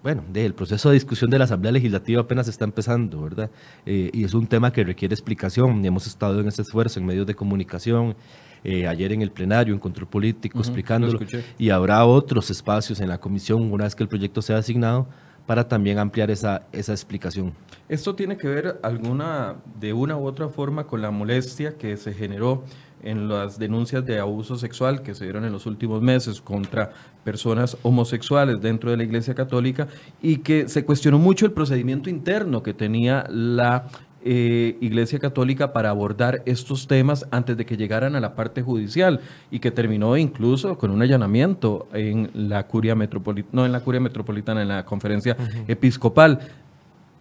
[0.03, 3.49] bueno, el proceso de discusión de la Asamblea Legislativa apenas está empezando, ¿verdad?
[3.85, 5.83] Eh, y es un tema que requiere explicación.
[5.85, 8.15] Hemos estado en ese esfuerzo en medios de comunicación,
[8.63, 11.19] ayer en el plenario, en control político, explicándolo.
[11.57, 15.07] Y habrá otros espacios en la comisión una vez que el proyecto sea asignado
[15.45, 17.53] para también ampliar esa, esa explicación.
[17.89, 22.13] Esto tiene que ver alguna, de una u otra forma con la molestia que se
[22.13, 22.63] generó
[23.03, 26.91] en las denuncias de abuso sexual que se dieron en los últimos meses contra
[27.23, 29.87] personas homosexuales dentro de la Iglesia Católica
[30.21, 33.89] y que se cuestionó mucho el procedimiento interno que tenía la
[34.25, 39.19] eh, Iglesia Católica para abordar estos temas antes de que llegaran a la parte judicial
[39.51, 43.99] y que terminó incluso con un allanamiento en la curia metropolitana, no en la curia
[43.99, 45.35] metropolitana, en la conferencia
[45.67, 46.39] episcopal.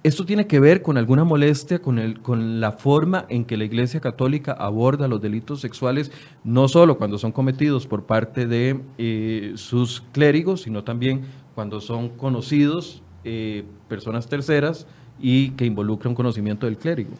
[0.04, 3.64] Esto tiene que ver con alguna molestia con, el, con la forma en que la
[3.64, 6.10] Iglesia Católica aborda los delitos sexuales,
[6.42, 11.22] no solo cuando son cometidos por parte de eh, sus clérigos, sino también
[11.54, 14.88] cuando son conocidos eh, personas terceras
[15.22, 17.12] y que involucra un conocimiento del clérigo.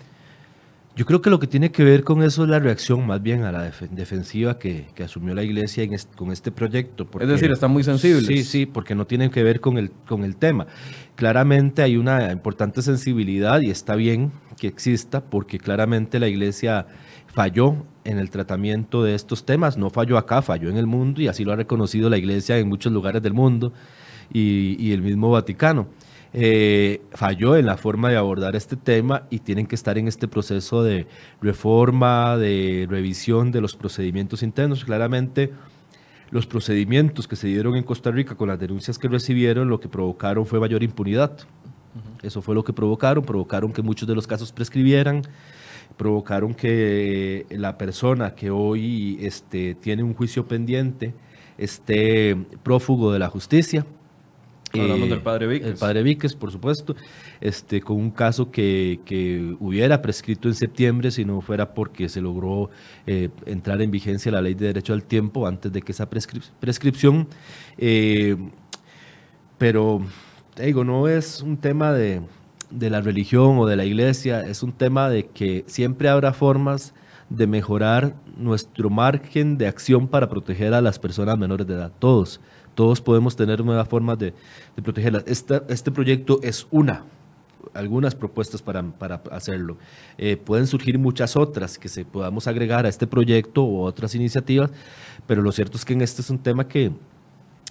[0.94, 3.44] Yo creo que lo que tiene que ver con eso es la reacción más bien
[3.44, 7.08] a la defensiva que, asumió la iglesia con este proyecto.
[7.18, 8.26] es decir, está muy sensible.
[8.26, 10.66] Sí, sí, porque no tienen que ver con el, con el tema.
[11.16, 16.86] Claramente hay una importante sensibilidad y está bien que exista porque claramente la iglesia
[17.26, 21.28] falló en el tratamiento de estos temas, no falló acá, falló en el mundo y
[21.28, 23.72] así lo ha reconocido la iglesia en muchos lugares del mundo
[24.30, 25.88] y, y el mismo Vaticano.
[26.34, 30.28] Eh, falló en la forma de abordar este tema y tienen que estar en este
[30.28, 31.06] proceso de
[31.42, 34.84] reforma, de revisión de los procedimientos internos.
[34.84, 35.52] Claramente,
[36.30, 39.88] los procedimientos que se dieron en Costa Rica con las denuncias que recibieron, lo que
[39.88, 41.36] provocaron fue mayor impunidad.
[42.22, 45.22] Eso fue lo que provocaron, provocaron que muchos de los casos prescribieran,
[45.98, 51.12] provocaron que la persona que hoy este, tiene un juicio pendiente
[51.58, 53.84] esté prófugo de la justicia
[54.80, 55.68] Hablamos del padre Víquez.
[55.68, 56.96] El padre Víquez, por supuesto,
[57.40, 62.20] este, con un caso que, que, hubiera prescrito en septiembre si no fuera porque se
[62.20, 62.70] logró
[63.06, 67.28] eh, entrar en vigencia la ley de derecho al tiempo antes de que esa prescripción.
[67.78, 68.36] Eh,
[69.58, 70.02] pero,
[70.54, 72.22] te digo, no es un tema de,
[72.70, 76.94] de la religión o de la iglesia, es un tema de que siempre habrá formas
[77.28, 82.40] de mejorar nuestro margen de acción para proteger a las personas menores de edad, todos
[82.74, 84.34] todos podemos tener nuevas formas de,
[84.76, 85.24] de protegerlas.
[85.26, 87.04] este proyecto es una,
[87.74, 89.76] algunas propuestas para, para hacerlo.
[90.18, 94.70] Eh, pueden surgir muchas otras que se podamos agregar a este proyecto o otras iniciativas,
[95.26, 96.92] pero lo cierto es que en este es un tema que,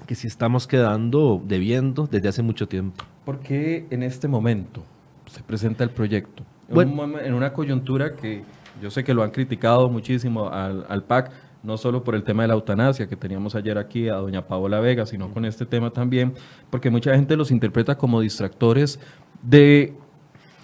[0.08, 3.04] que sí estamos quedando debiendo desde hace mucho tiempo.
[3.26, 4.84] ¿Por qué en este momento
[5.32, 6.44] se presenta el proyecto?
[6.70, 8.44] En, en una coyuntura que
[8.82, 11.32] yo sé que lo han criticado muchísimo al, al PAC,
[11.63, 14.80] no solo por el tema de la eutanasia que teníamos ayer aquí a doña Paola
[14.80, 16.34] Vega, sino con este tema también,
[16.69, 19.00] porque mucha gente los interpreta como distractores
[19.43, 19.93] de,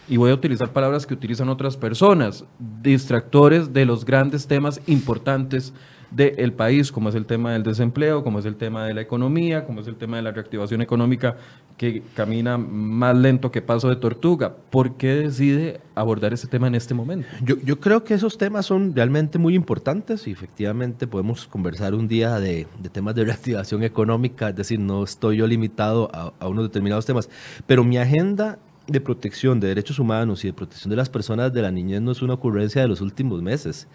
[0.07, 2.45] y voy a utilizar palabras que utilizan otras personas,
[2.81, 5.73] distractores de los grandes temas importantes
[6.11, 9.65] del país, como es el tema del desempleo, como es el tema de la economía,
[9.65, 11.35] como es el tema de la reactivación económica
[11.77, 14.55] que camina más lento que paso de tortuga.
[14.69, 17.27] ¿Por qué decide abordar ese tema en este momento?
[17.43, 22.39] Yo, creo que esos temas son realmente muy importantes y efectivamente podemos conversar un día
[22.39, 26.63] de, de temas de reactivación económica, es decir, no estoy yo limitado a, a unos
[26.65, 27.29] determinados temas,
[27.65, 31.61] pero mi agenda de protección de derechos humanos y de protección de las personas de
[31.61, 33.87] la niñez no es una ocurrencia de los últimos meses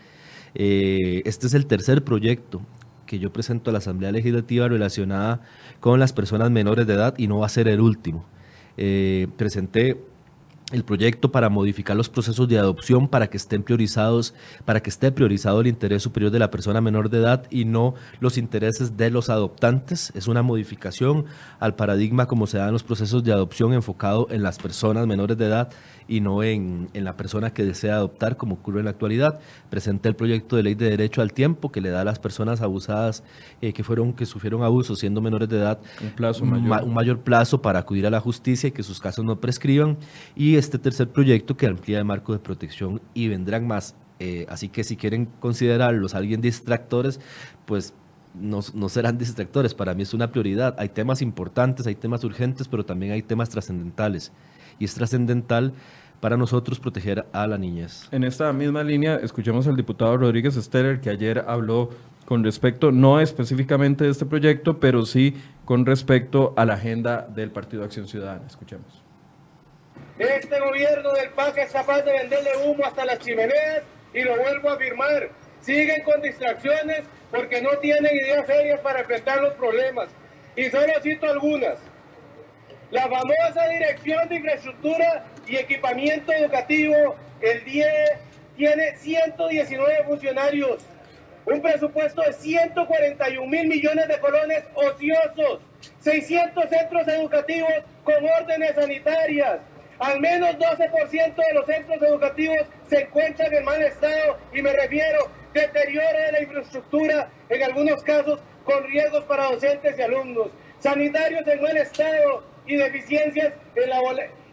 [0.55, 2.61] Eh, este es el tercer proyecto
[3.07, 5.43] que yo presento a la Asamblea Legislativa relacionada
[5.81, 8.25] con las personas menores de edad y no va a ser el último.
[8.77, 9.99] Eh, presenté
[10.73, 14.35] el proyecto para modificar los procesos de adopción para que estén priorizados,
[14.65, 17.95] para que esté priorizado el interés superior de la persona menor de edad y no
[18.21, 20.13] los intereses de los adoptantes.
[20.15, 21.27] Es una modificación
[21.61, 25.47] al paradigma como se dan los procesos de adopción enfocado en las personas menores de
[25.47, 25.71] edad
[26.09, 29.41] y no en, la persona que desea adoptar, como ocurre en la actualidad.
[29.71, 32.61] Presenté el proyecto de ley de derecho al tiempo que le da a las personas
[32.61, 33.25] abusadas
[33.61, 36.85] eh, que fueron que sufrieron abuso siendo menores de edad un plazo mayor.
[36.85, 39.97] un mayor plazo para acudir a la justicia y que sus casos no prescriban.
[40.37, 43.95] Y este tercer proyecto que amplía el marco de protección y vendrán más.
[44.19, 47.19] Eh, así que si quieren considerarlos alguien distractores,
[47.67, 47.95] pues
[48.35, 49.75] no, no, serán distractores.
[49.75, 50.75] Para mí es una prioridad.
[50.79, 54.33] Hay temas importantes, hay temas urgentes, pero también hay temas trascendentales.
[54.79, 55.73] Y es trascendental
[56.21, 58.09] para nosotros proteger a la niñez.
[58.13, 61.91] En esta misma línea, escuchamos al diputado Rodríguez Steller, que ayer habló
[62.27, 67.51] con respecto, no específicamente de este proyecto, pero sí con respecto a la agenda del
[67.51, 68.47] Partido Acción Ciudadana.
[68.47, 69.03] Escuchemos.
[70.19, 73.83] Este gobierno del PAC es capaz de venderle humo hasta las chimeneas
[74.15, 75.31] y lo vuelvo a afirmar.
[75.61, 80.09] Siguen con distracciones porque no tienen ideas serias para enfrentar los problemas.
[80.55, 81.79] Y solo cito algunas.
[82.93, 87.87] La famosa Dirección de Infraestructura y Equipamiento Educativo, el DIE,
[88.55, 90.85] tiene 119 funcionarios,
[91.47, 95.61] un presupuesto de 141 mil millones de colones ociosos,
[96.01, 97.73] 600 centros educativos
[98.05, 99.61] con órdenes sanitarias,
[99.99, 105.31] al menos 12% de los centros educativos se encuentran en mal estado y me refiero
[105.55, 111.63] deterioro de la infraestructura, en algunos casos con riesgos para docentes y alumnos, sanitarios en
[111.63, 114.01] mal estado y deficiencias en la,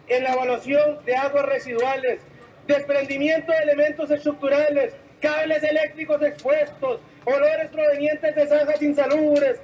[0.07, 2.21] en la evaluación de aguas residuales,
[2.67, 9.59] desprendimiento de elementos estructurales, cables eléctricos expuestos, olores provenientes de zanjas insalubres,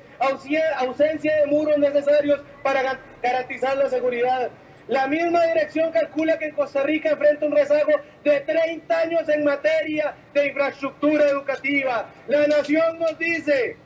[0.77, 4.49] ausencia de muros necesarios para garantizar la seguridad,
[4.87, 7.91] la misma dirección calcula que en Costa Rica enfrenta un rezago
[8.23, 12.07] de 30 años en materia de infraestructura educativa.
[12.27, 13.77] La nación nos dice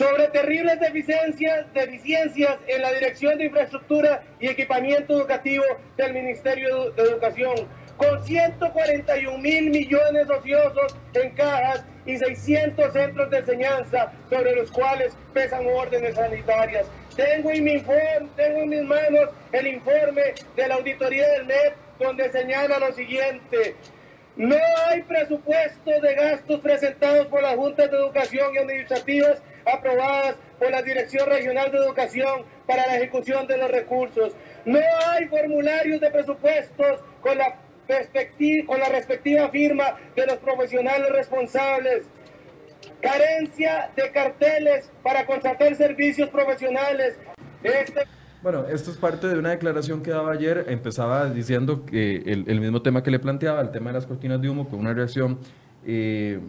[0.00, 5.62] sobre terribles deficiencias, deficiencias en la dirección de infraestructura y equipamiento educativo
[5.98, 13.38] del Ministerio de Educación, con 141 mil millones ociosos en cajas y 600 centros de
[13.40, 16.86] enseñanza sobre los cuales pesan órdenes sanitarias.
[17.14, 20.22] Tengo en, mi informe, tengo en mis manos el informe
[20.56, 23.76] de la auditoría del MEP donde señala lo siguiente.
[24.34, 30.70] No hay presupuesto de gastos presentados por las juntas de educación y administrativas aprobadas por
[30.70, 34.34] la Dirección Regional de Educación para la ejecución de los recursos.
[34.64, 37.56] No hay formularios de presupuestos con la,
[38.66, 42.04] con la respectiva firma de los profesionales responsables
[43.00, 47.18] carencia de carteles para contratar servicios profesionales.
[47.62, 48.02] Este...
[48.42, 50.64] Bueno, esto es parte de una declaración que daba ayer.
[50.68, 54.48] Empezaba diciendo que el, mismo tema que le planteaba, el tema de las cortinas de
[54.48, 55.38] humo, con una reacción,
[55.86, 56.40] eh,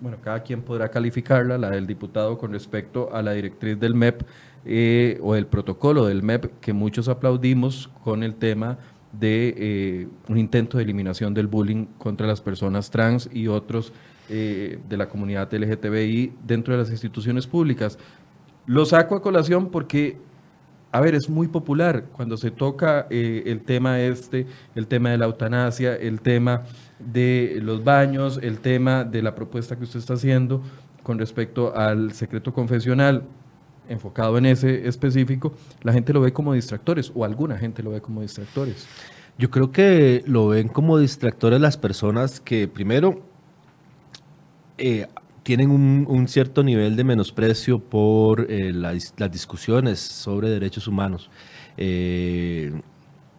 [0.00, 4.22] bueno, cada quien podrá calificarla, la del diputado con respecto a la directriz del MEP
[4.64, 8.78] eh, o el protocolo del MEP, que muchos aplaudimos con el tema
[9.12, 13.92] de eh, un intento de eliminación del bullying contra las personas trans y otros
[14.28, 17.98] eh, de la comunidad LGTBI dentro de las instituciones públicas.
[18.66, 20.18] Lo saco a colación porque,
[20.90, 25.18] a ver, es muy popular cuando se toca eh, el tema este, el tema de
[25.18, 26.62] la eutanasia, el tema
[26.98, 30.62] de los baños, el tema de la propuesta que usted está haciendo
[31.02, 33.24] con respecto al secreto confesional
[33.88, 38.00] enfocado en ese específico, la gente lo ve como distractores o alguna gente lo ve
[38.00, 38.86] como distractores.
[39.38, 43.22] Yo creo que lo ven como distractores las personas que primero
[44.78, 45.06] eh,
[45.48, 51.30] tienen un, cierto nivel de menosprecio por eh, las discusiones sobre derechos humanos.
[51.78, 52.78] Eh,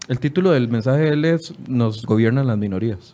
[0.07, 3.13] el título del mensaje de él es Nos gobiernan las minorías.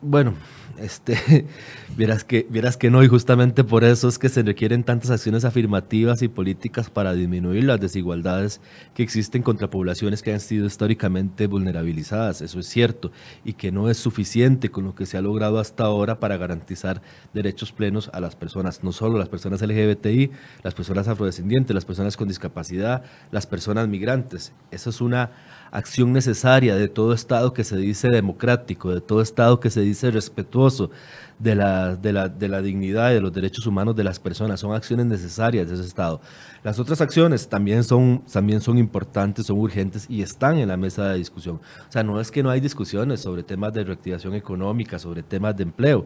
[0.00, 0.32] Bueno,
[0.80, 1.46] este,
[1.96, 5.44] vieras que, vieras que no, y justamente por eso es que se requieren tantas acciones
[5.44, 8.60] afirmativas y políticas para disminuir las desigualdades
[8.94, 13.12] que existen contra poblaciones que han sido históricamente vulnerabilizadas, eso es cierto,
[13.44, 17.02] y que no es suficiente con lo que se ha logrado hasta ahora para garantizar
[17.34, 20.30] derechos plenos a las personas, no solo las personas LGBTI,
[20.62, 24.52] las personas afrodescendientes, las personas con discapacidad, las personas migrantes.
[24.70, 25.30] Eso es una
[25.70, 30.10] acción necesaria de todo Estado que se dice democrático, de todo Estado que se dice
[30.10, 30.90] respetuoso
[31.38, 34.60] de la, de, la, de la dignidad y de los derechos humanos de las personas.
[34.60, 36.20] Son acciones necesarias de ese Estado.
[36.62, 41.08] Las otras acciones también son, también son importantes, son urgentes y están en la mesa
[41.08, 41.60] de discusión.
[41.88, 45.56] O sea, no es que no hay discusiones sobre temas de reactivación económica, sobre temas
[45.56, 46.04] de empleo.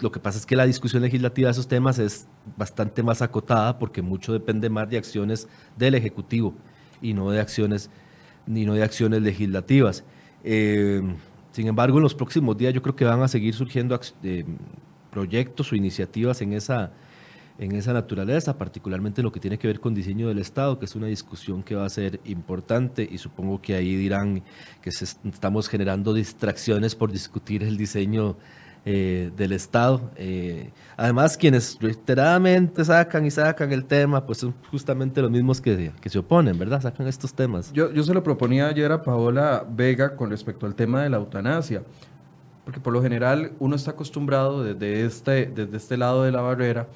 [0.00, 2.26] Lo que pasa es que la discusión legislativa de esos temas es
[2.56, 6.54] bastante más acotada porque mucho depende más de acciones del Ejecutivo
[7.02, 7.90] y no de acciones,
[8.46, 10.04] ni no de acciones legislativas.
[10.42, 11.02] Eh,
[11.52, 14.44] sin embargo, en los próximos días yo creo que van a seguir surgiendo eh,
[15.10, 16.90] proyectos o iniciativas en esa,
[17.58, 20.96] en esa naturaleza, particularmente lo que tiene que ver con diseño del Estado, que es
[20.96, 24.42] una discusión que va a ser importante y supongo que ahí dirán
[24.82, 28.36] que estamos generando distracciones por discutir el diseño
[28.86, 30.10] eh, del Estado.
[30.16, 35.92] Eh, además, quienes reiteradamente sacan y sacan el tema, pues son justamente los mismos que,
[36.00, 36.82] que se oponen, ¿verdad?
[36.82, 37.72] Sacan estos temas.
[37.72, 41.16] Yo, yo se lo proponía ayer a Paola Vega con respecto al tema de la
[41.16, 41.82] eutanasia,
[42.64, 46.88] porque por lo general uno está acostumbrado desde este, desde este lado de la barrera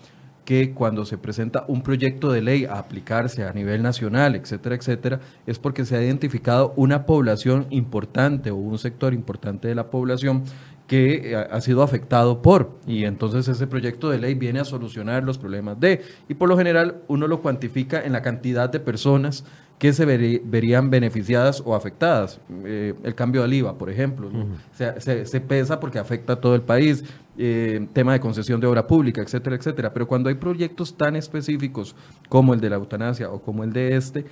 [0.49, 5.21] que cuando se presenta un proyecto de ley a aplicarse a nivel nacional, etcétera, etcétera,
[5.47, 10.45] es porque se ha identificado una población importante o un sector importante de la población
[10.89, 15.23] que eh, ha sido afectado por, y entonces ese proyecto de ley viene a solucionar
[15.23, 19.45] los problemas de, y por lo general uno lo cuantifica en la cantidad de personas
[19.79, 22.41] que se verían beneficiadas o afectadas.
[22.65, 24.29] Eh, el cambio del IVA, por ejemplo,
[24.73, 27.05] se, pesa porque afecta a todo el país,
[27.37, 29.93] eh, tema de concesión de obra pública, etcétera, etcétera.
[29.93, 31.95] Pero cuando hay proyectos tan específicos
[32.29, 34.27] como el de la eutanasia o como el de este,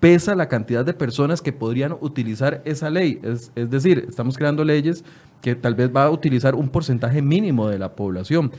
[0.00, 3.20] pesa la cantidad de personas que podrían utilizar esa ley.
[3.22, 5.04] Es, decir, estamos creando leyes
[5.42, 8.50] que tal vez va a utilizar un porcentaje mínimo de la población.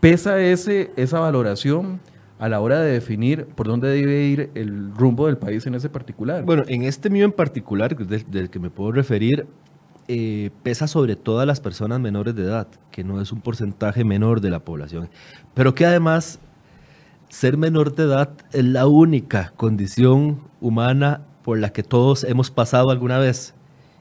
[0.00, 2.00] ¿Pesa ese, esa valoración
[2.38, 5.88] a la hora de definir por dónde debe ir el rumbo del país en ese
[5.88, 6.44] particular?
[6.44, 9.46] Bueno, en este mío en particular, del, que me puedo referir,
[10.06, 14.42] eh, pesa sobre todas las personas menores de edad, que no es un porcentaje menor
[14.42, 15.08] de la población,
[15.54, 16.40] pero que además
[17.34, 22.90] ser menor de edad es la única condición humana por la que todos hemos pasado
[22.90, 23.54] alguna vez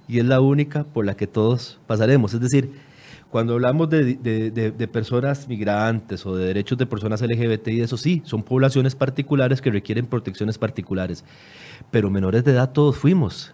[0.07, 2.35] y es la única por la que todos pasaremos.
[2.35, 2.73] Es decir,
[3.31, 8.43] cuando hablamos de, personas migrantes o de derechos de personas LGBT y eso sí, son
[8.43, 11.25] poblaciones particulares que requieren protecciones particulares.
[11.89, 13.51] Pero menores de edad todos fuimos.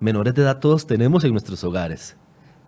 [0.00, 2.16] Menores de edad todos tenemos en nuestros hogares.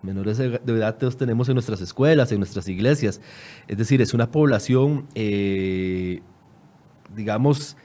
[0.03, 3.19] Menores de edad todos tenemos en nuestras escuelas, en nuestras iglesias.
[3.67, 6.21] Es decir, es una población, eh,
[7.15, 7.75] digamos,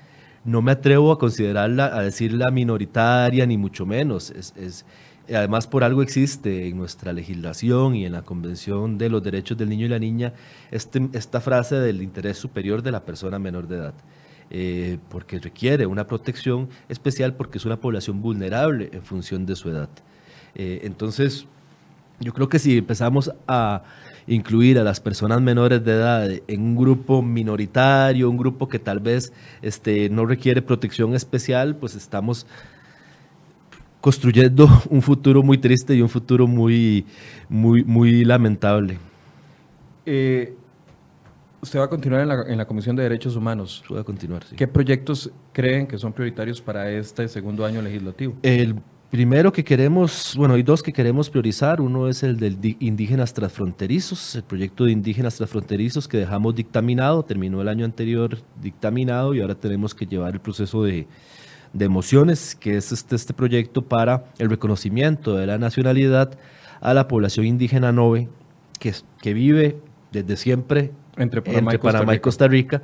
[0.44, 4.30] no me atrevo a considerarla, a decirla minoritaria, ni mucho menos.
[4.30, 4.84] Es,
[5.28, 9.70] además, por algo existe en nuestra legislación y en la Convención de los Derechos del
[9.70, 10.34] Niño y la Niña
[10.70, 13.94] este, esta frase del interés superior de la persona menor de edad.
[14.54, 19.70] Eh, porque requiere una protección especial porque es una población vulnerable en función de su
[19.70, 19.88] edad.
[20.54, 21.46] Eh, entonces,
[22.22, 23.82] yo creo que si empezamos a
[24.26, 29.00] incluir a las personas menores de edad en un grupo minoritario, un grupo que tal
[29.00, 32.46] vez este, no requiere protección especial, pues estamos
[34.00, 37.04] construyendo un futuro muy triste y un futuro muy,
[37.48, 38.98] muy, muy lamentable.
[40.06, 40.54] Eh,
[41.60, 43.84] usted va a continuar en la, Comisión de Derechos Humanos.
[43.88, 44.56] Voy a continuar, sí.
[44.56, 48.34] ¿Qué proyectos creen que son prioritarios para este segundo año legislativo?
[48.42, 48.76] El
[49.12, 51.82] primero que queremos, bueno, hay dos que queremos priorizar.
[51.82, 57.60] Uno es el de indígenas transfronterizos, el proyecto de indígenas transfronterizos que dejamos dictaminado, terminó
[57.60, 61.06] el año anterior dictaminado y ahora tenemos que llevar el proceso de,
[61.74, 66.38] de emociones, que es este, este proyecto para el reconocimiento de la nacionalidad
[66.80, 68.30] a la población indígena Nove,
[68.80, 69.76] que, que vive
[70.10, 72.80] desde siempre entre Panamá, y Costa Rica,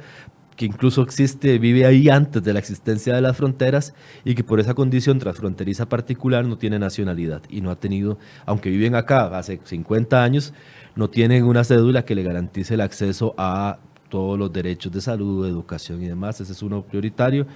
[0.59, 3.95] que incluso existe, vive ahí antes de la existencia de las fronteras
[4.25, 8.69] y que por esa condición transfronteriza particular no tiene nacionalidad y no ha tenido, aunque
[8.69, 10.53] viven acá hace 50 años,
[10.97, 13.79] no tienen una cédula que le garantice el acceso a
[14.09, 16.41] todos los derechos de salud, educación y demás.
[16.41, 17.47] Ese es uno prioritario.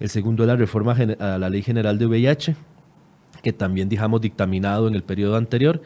[0.00, 2.56] El segundo es la reforma a la Ley General de VIH,
[3.40, 5.80] que también dejamos dictaminado en el periodo anterior.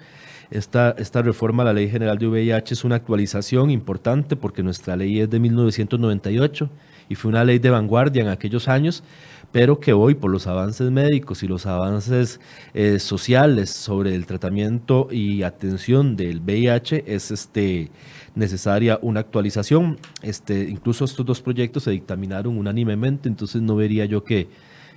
[0.52, 4.96] Esta, esta reforma a la Ley General de VIH es una actualización importante porque nuestra
[4.96, 6.68] ley es de 1998
[7.08, 9.02] y fue una ley de vanguardia en aquellos años,
[9.50, 12.38] pero que hoy por los avances médicos y los avances
[12.74, 17.90] eh, sociales sobre el tratamiento y atención del VIH es este,
[18.34, 19.96] necesaria una actualización.
[20.20, 24.48] Este, incluso estos dos proyectos se dictaminaron unánimemente, entonces no vería yo que,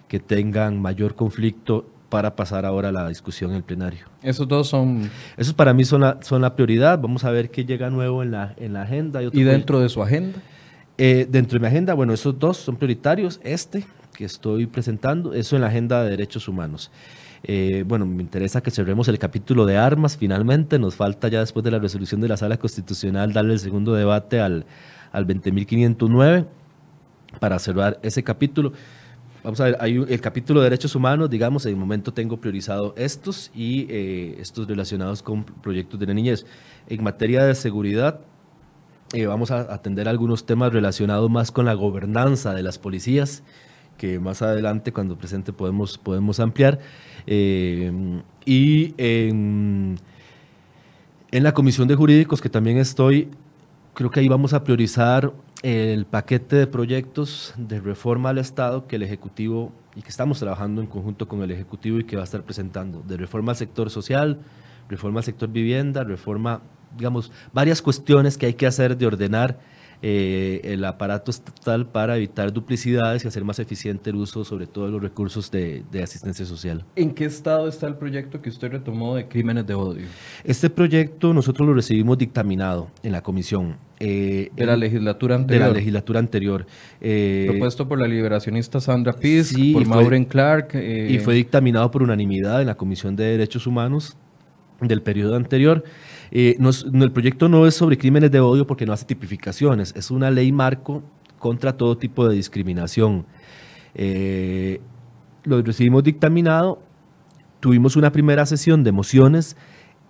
[0.10, 4.06] que tengan mayor conflicto para pasar ahora a la discusión en el plenario.
[4.24, 5.12] Esos dos son...
[5.36, 6.98] Esos para mí son la, son la prioridad.
[6.98, 9.22] Vamos a ver qué llega nuevo en la, en la agenda.
[9.22, 10.40] ¿Y, dentro de su agenda?
[10.98, 13.42] Eh, dentro de mi agenda, bueno, esos dos son prioritarios.
[13.44, 16.90] Este que estoy presentando, eso en la agenda de derechos humanos.
[17.44, 20.80] Eh, bueno, me interesa que cerremos el capítulo de armas finalmente.
[20.80, 24.40] Nos falta ya después de la resolución de la Sala Constitucional darle el segundo debate
[24.40, 24.66] al,
[25.12, 26.46] al 20.509
[27.42, 28.72] para cerrar ese capítulo.
[29.46, 32.96] Vamos a ver, hay el capítulo de derechos humanos, digamos, en el momento tengo priorizado
[32.98, 36.48] estos y eh, estos relacionados con proyectos de la niñez.
[36.88, 38.22] En materia de seguridad,
[39.14, 43.44] eh, vamos a atender algunos temas relacionados más con la gobernanza de las policías,
[44.00, 46.80] que más adelante, cuando presente, podemos, podemos ampliar.
[47.28, 47.92] Eh,
[48.46, 50.00] y en,
[51.30, 53.30] en la Comisión de Jurídicos, que también estoy,
[53.94, 55.32] creo que ahí vamos a priorizar
[55.66, 60.80] el paquete de proyectos de reforma al Estado que el Ejecutivo y que estamos trabajando
[60.80, 63.90] en conjunto con el Ejecutivo y que va a estar presentando, de reforma al sector
[63.90, 64.42] social,
[64.88, 66.62] reforma al sector vivienda, reforma,
[66.96, 69.58] digamos, varias cuestiones que hay que hacer de ordenar
[70.08, 74.86] eh, el aparato estatal para evitar duplicidades y hacer más eficiente el uso, sobre todo
[74.86, 76.86] de los recursos de, de, asistencia social.
[76.96, 80.06] ¿En qué estado está el proyecto que usted retomó de crímenes de odio?
[80.44, 83.78] Este proyecto nosotros lo recibimos dictaminado en la comisión.
[84.00, 85.64] Eh, de la legislatura anterior.
[85.64, 86.68] De la legislatura anterior.
[87.02, 90.76] Eh, Propuesto por la liberacionista Sandra Piz, sí, por Maureen Clark.
[90.76, 94.16] Eh, y fue dictaminado por unanimidad en la Comisión de Derechos Humanos
[94.82, 95.84] del periodo anterior.
[96.38, 100.30] Eh, el proyecto no es sobre crímenes de odio porque no hace tipificaciones, es una
[100.30, 101.02] ley marco
[101.40, 103.26] contra todo tipo de discriminación.
[103.94, 104.82] Eh,
[105.46, 106.84] lo recibimos dictaminado,
[107.62, 109.56] tuvimos una primera sesión de mociones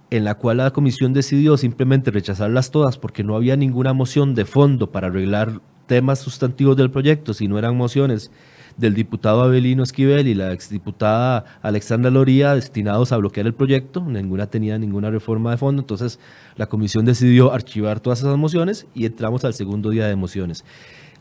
[0.09, 4.45] en la cual la comisión decidió simplemente rechazarlas todas porque no había ninguna moción de
[4.45, 8.31] fondo para arreglar temas sustantivos del proyecto, si no eran mociones
[8.77, 14.01] del diputado Abelino Esquivel y la exdiputada Alexandra Loría destinados a bloquear el proyecto.
[14.01, 15.81] Ninguna tenía ninguna reforma de fondo.
[15.81, 16.19] Entonces,
[16.55, 20.63] la comisión decidió archivar todas esas mociones y entramos al segundo día de mociones.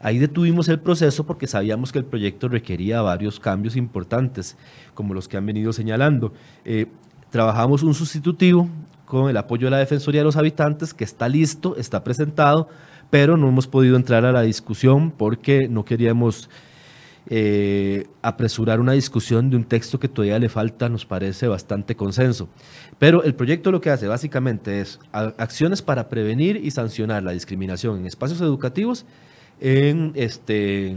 [0.01, 4.57] Ahí detuvimos el proceso porque sabíamos que el proyecto requería varios cambios importantes,
[4.93, 6.33] como los que han venido señalando.
[6.65, 6.87] Eh,
[7.31, 8.69] trabajamos un sustitutivo
[9.07, 12.69] con el apoyo de la Defensoría de los Habitantes, que está listo, está presentado,
[13.11, 16.51] pero no hemos podido entrar a la discusión porque no queríamos
[17.31, 22.49] eh, apresurar una discusión de un texto que todavía le falta, nos parece bastante consenso.
[22.99, 27.99] Pero el proyecto lo que hace básicamente es acciones para prevenir y sancionar la discriminación
[27.99, 29.07] en espacios educativos,
[29.61, 30.97] en este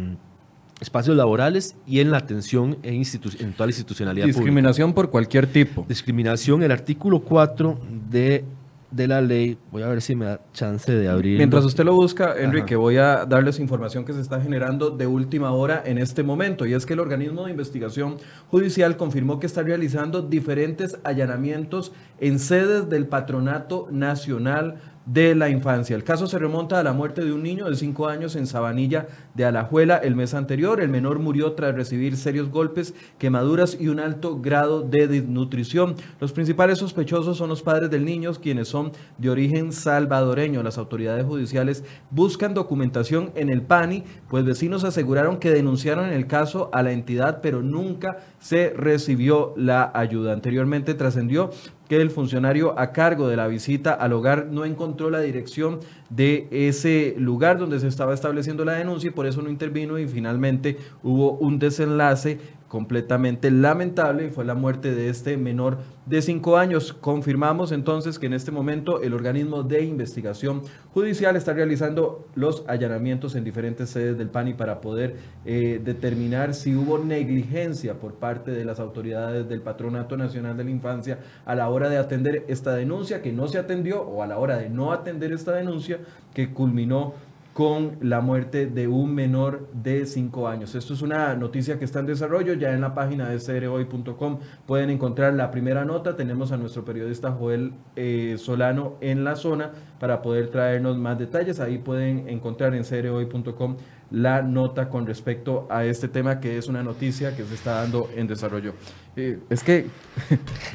[0.79, 5.85] espacios laborales y en la atención en, en toda la institucionalidad Discriminación por cualquier tipo.
[5.87, 7.79] Discriminación, el artículo 4
[8.11, 8.43] de
[8.91, 11.37] de la ley, voy a ver si me da chance de abrir.
[11.37, 15.51] Mientras usted lo busca, Enrique, voy a darles información que se está generando de última
[15.51, 18.17] hora en este momento, y es que el organismo de investigación
[18.49, 25.95] judicial confirmó que está realizando diferentes allanamientos en sedes del Patronato Nacional de la infancia.
[25.95, 29.07] El caso se remonta a la muerte de un niño de 5 años en Sabanilla
[29.33, 30.81] de Alajuela el mes anterior.
[30.81, 35.95] El menor murió tras recibir serios golpes, quemaduras y un alto grado de desnutrición.
[36.19, 40.61] Los principales sospechosos son los padres del niño, quienes son de origen salvadoreño.
[40.61, 46.69] Las autoridades judiciales buscan documentación en el PANI, pues vecinos aseguraron que denunciaron el caso
[46.73, 50.33] a la entidad, pero nunca se recibió la ayuda.
[50.33, 51.51] Anteriormente trascendió
[51.87, 55.79] que el funcionario a cargo de la visita al hogar no encontró la dirección
[56.09, 60.07] de ese lugar donde se estaba estableciendo la denuncia y por eso no intervino y
[60.07, 66.57] finalmente hubo un desenlace completamente lamentable y fue la muerte de este menor de cinco
[66.57, 66.93] años.
[66.93, 70.61] Confirmamos entonces que en este momento el organismo de investigación
[70.93, 75.15] judicial está realizando los allanamientos en diferentes sedes del PANI para poder
[75.45, 80.71] eh, determinar si hubo negligencia por parte de las autoridades del Patronato Nacional de la
[80.71, 84.37] Infancia a la hora de atender esta denuncia que no se atendió o a la
[84.37, 85.99] hora de no atender esta denuncia
[86.33, 87.13] que culminó
[87.57, 90.75] con la muerte de un menor de 5 años.
[90.75, 94.37] Esto es una noticia que está en desarrollo, ya en la página de crhoy.com
[94.67, 99.71] pueden encontrar la primera nota, tenemos a nuestro periodista Joel eh, Solano en la zona
[99.99, 103.77] para poder traernos más detalles, ahí pueden encontrar en crhoy.com
[104.09, 108.09] la nota con respecto a este tema que es una noticia que se está dando
[108.15, 108.73] en desarrollo.
[109.15, 109.87] Eh, es que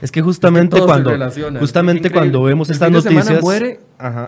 [0.03, 1.11] es que justamente cuando
[1.59, 3.81] justamente cuando vemos estas noticias muere,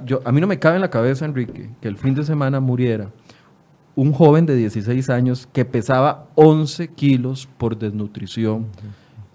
[0.05, 2.61] Yo, a mí no me cabe en la cabeza Enrique que el fin de semana
[2.61, 3.11] muriera
[3.97, 8.67] un joven de 16 años que pesaba 11 kilos por desnutrición.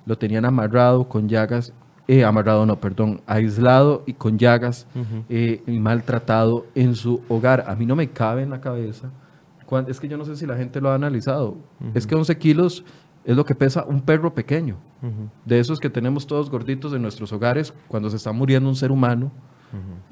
[0.05, 1.73] Lo tenían amarrado con llagas
[2.09, 4.87] eh, amarrado no, perdón, aislado y con llagas
[5.29, 7.65] eh, y maltratado en su hogar.
[7.67, 9.11] A mí no me cabe en la cabeza
[9.87, 11.57] es que yo no sé si la gente lo ha analizado.
[11.93, 12.83] Es que 11 kilos
[13.25, 14.77] es lo que pesa un perro pequeño.
[15.45, 18.91] De esos que tenemos todos gorditos en nuestros hogares cuando se está muriendo un ser
[18.91, 19.31] humano.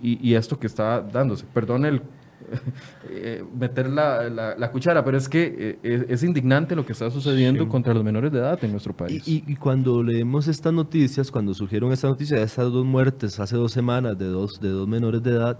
[0.01, 1.45] y, esto que está dándose.
[1.53, 2.01] Perdón el,
[3.09, 7.09] eh, meter la, la- la cuchara, pero es que eh, es, indignante lo que está
[7.09, 9.27] sucediendo contra los menores de edad en nuestro Y, país.
[9.27, 13.55] y- y cuando leemos estas noticias, cuando surgieron estas noticias de estas dos muertes hace
[13.55, 15.57] dos semanas de dos, de dos menores de edad,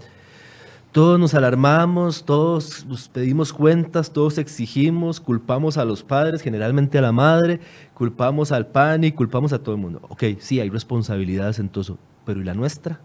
[0.92, 7.02] todos nos alarmamos, todos nos pedimos cuentas, todos exigimos, culpamos a los padres, generalmente a
[7.02, 7.60] la madre,
[7.94, 10.00] culpamos al PANI, culpamos a todo el mundo.
[10.08, 13.00] Ok, sí, hay responsabilidades en todo eso, pero ¿y la nuestra?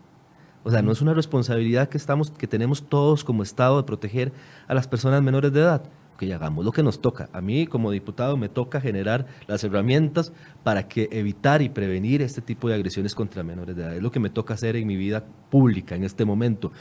[0.63, 4.31] O sea, no es una responsabilidad que, estamos, que tenemos todos como Estado de proteger
[4.67, 5.83] a las personas menores de edad.
[6.17, 7.29] Que hagamos lo que nos toca.
[7.33, 10.31] A mí, como diputado, me toca generar las herramientas
[10.63, 13.95] para que evitar y prevenir este tipo de agresiones contra menores de edad.
[13.95, 16.71] Es lo que me toca hacer en mi vida pública en este momento.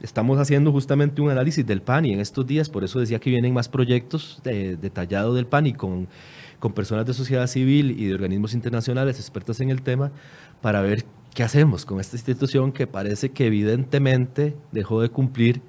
[0.00, 3.54] Estamos haciendo justamente un análisis del PANI en estos días, por eso decía que vienen
[3.54, 6.08] más proyectos eh, detallados del PANI con,
[6.58, 10.12] con personas de sociedad civil y de organismos internacionales expertos en el tema
[10.60, 11.04] para ver
[11.34, 15.60] qué hacemos con esta institución que parece que evidentemente dejó de cumplir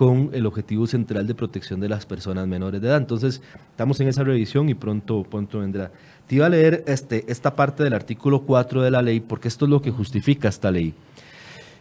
[0.00, 2.96] con el objetivo central de protección de las personas menores de edad.
[2.96, 5.92] Entonces, estamos en esa revisión y pronto, pronto vendrá.
[6.26, 9.66] Te iba a leer este, esta parte del artículo 4 de la ley, porque esto
[9.66, 10.94] es lo que justifica esta ley,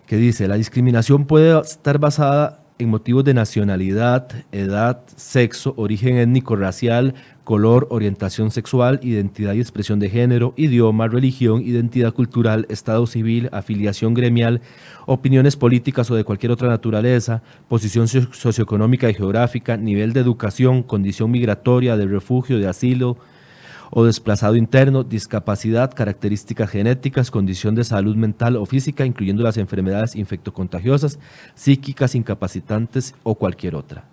[0.05, 6.56] que dice, la discriminación puede estar basada en motivos de nacionalidad, edad, sexo, origen étnico,
[6.56, 7.14] racial,
[7.44, 14.14] color, orientación sexual, identidad y expresión de género, idioma, religión, identidad cultural, estado civil, afiliación
[14.14, 14.62] gremial,
[15.08, 20.82] opiniones políticas o de cualquier otra naturaleza, posición socio- socioeconómica y geográfica, nivel de educación,
[20.82, 23.18] condición migratoria, de refugio, de asilo
[23.92, 30.16] o desplazado interno, discapacidad, características genéticas, condición de salud mental o física, incluyendo las enfermedades
[30.16, 31.20] infectocontagiosas,
[31.56, 34.06] psíquicas, incapacitantes o cualquier otra.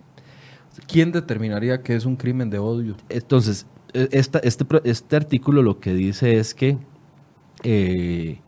[0.87, 2.95] ¿Quién determinaría que es un crimen de odio?
[3.09, 6.77] Entonces, eh, esta- este, este artículo lo que dice es que
[7.63, 8.39] eh,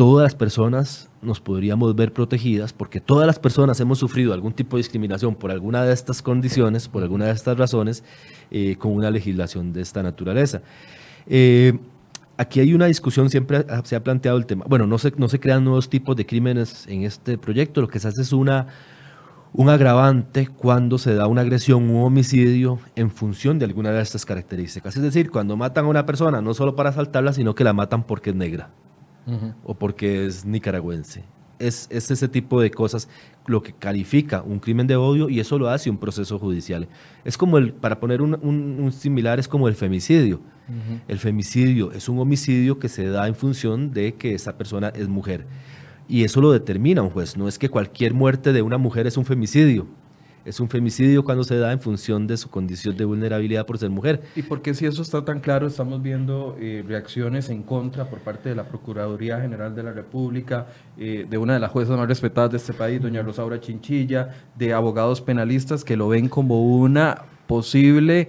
[0.00, 4.78] todas las personas nos podríamos ver protegidas porque todas las personas hemos sufrido algún tipo
[4.78, 8.02] de discriminación por alguna de estas condiciones, por alguna de estas razones,
[8.50, 10.62] eh, con una legislación de esta naturaleza.
[11.26, 11.78] Eh,
[12.38, 14.64] aquí hay una discusión, siempre se ha planteado el tema.
[14.66, 17.98] Bueno, no se, no se crean nuevos tipos de crímenes en este proyecto, lo que
[17.98, 18.68] se hace es una,
[19.52, 24.24] un agravante cuando se da una agresión, un homicidio en función de alguna de estas
[24.24, 24.96] características.
[24.96, 28.04] Es decir, cuando matan a una persona no solo para asaltarla, sino que la matan
[28.04, 28.70] porque es negra
[29.64, 31.24] o porque es nicaragüense.
[31.58, 33.06] Es, es ese tipo de cosas
[33.46, 36.88] lo que califica un crimen de odio y eso lo hace un proceso judicial.
[37.24, 40.40] Es como el, para poner un, un- un similar, es como el femicidio.
[41.08, 45.08] El femicidio es un homicidio que se da en función de que esa persona es
[45.08, 45.46] mujer.
[46.08, 47.36] Y eso lo determina un juez.
[47.36, 49.86] No es que cualquier muerte de una mujer es un femicidio.
[50.44, 53.90] Es un femicidio cuando se da en función de su condición de vulnerabilidad por ser
[53.90, 54.22] mujer.
[54.34, 58.20] ¿Y por qué si eso está tan claro estamos viendo eh, reacciones en contra por
[58.20, 60.66] parte de la Procuraduría General de la República,
[60.98, 64.72] eh, de una de las juezas más respetadas de este país, doña Rosaura Chinchilla, de
[64.72, 68.28] abogados penalistas que lo ven como una posible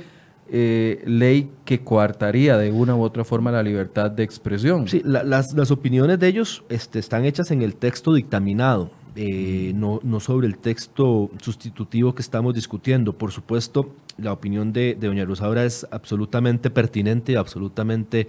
[0.53, 4.87] eh, ley que coartaría de una u otra forma la libertad de expresión?
[4.87, 9.73] Sí, la- las, las opiniones de ellos este, están hechas en el texto dictaminado, eh,
[9.75, 13.17] no, no sobre el texto sustitutivo que estamos discutiendo.
[13.17, 18.27] Por supuesto, la opinión de, de doña Rosaura es absolutamente pertinente y absolutamente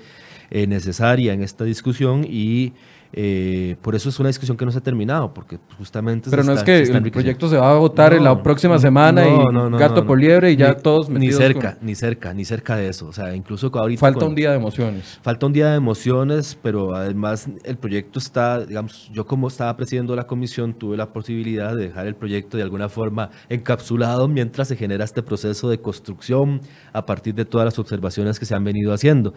[0.51, 2.73] eh, necesaria en esta discusión y
[3.13, 6.31] eh, por eso es una discusión que no se ha terminado, porque justamente...
[6.31, 9.23] se Pero no es que el proyecto se va a votar en la próxima semana
[9.23, 12.33] no, y no, gato por liebre y ya Ni- todos Ni cerca, con- ni cerca,
[12.33, 13.07] ni cerca de eso.
[13.09, 14.01] O sea, incluso ahorita...
[14.01, 15.19] Falta con- un día de emociones.
[15.23, 20.17] Falta un día de emociones, pero además el proyecto está, digamos, yo como estaba presidiendo
[20.17, 24.77] la comisión tuve la posibilidad de dejar el proyecto de alguna forma encapsulado mientras se
[24.77, 26.61] genera este proceso de construcción
[26.93, 29.35] a partir de todas las observaciones que se han venido haciendo.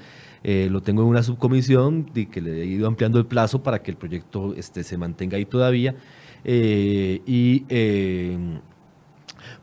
[0.47, 3.81] Eh, lo tengo en una subcomisión y que le he ido ampliando el plazo para
[3.81, 5.95] que el proyecto este, se mantenga ahí todavía.
[6.43, 8.37] eh, y eh,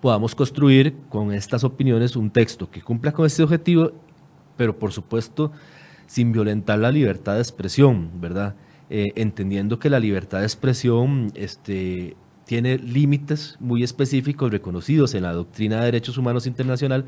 [0.00, 3.92] podamos construir con estas opiniones un texto que cumpla con este objetivo,
[4.56, 5.52] pero por supuesto
[6.08, 8.56] sin violentar la libertad de expresión, ¿verdad?
[8.90, 15.78] Entendiendo que la libertad de expresión este, tiene límites muy específicos reconocidos en la doctrina
[15.78, 17.04] de derechos humanos internacional,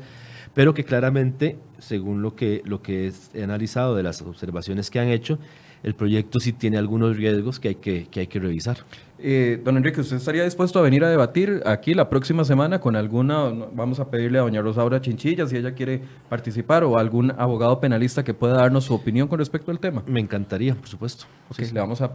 [0.55, 5.09] pero que claramente, según lo que, lo que he analizado de las observaciones que han
[5.09, 5.37] hecho,
[5.83, 8.77] el proyecto sí tiene algunos riesgos que hay que, que, hay que revisar.
[9.19, 12.95] Eh, don Enrique, ¿usted estaría dispuesto a venir a debatir aquí la próxima semana con
[12.95, 17.79] alguna, vamos a pedirle a doña Rosaura Chinchilla si ella quiere participar o algún abogado
[17.79, 20.03] penalista que pueda darnos su opinión con respecto al tema?
[20.07, 21.25] Me encantaría, por supuesto.
[21.51, 21.65] Sí.
[21.71, 22.13] le vamos a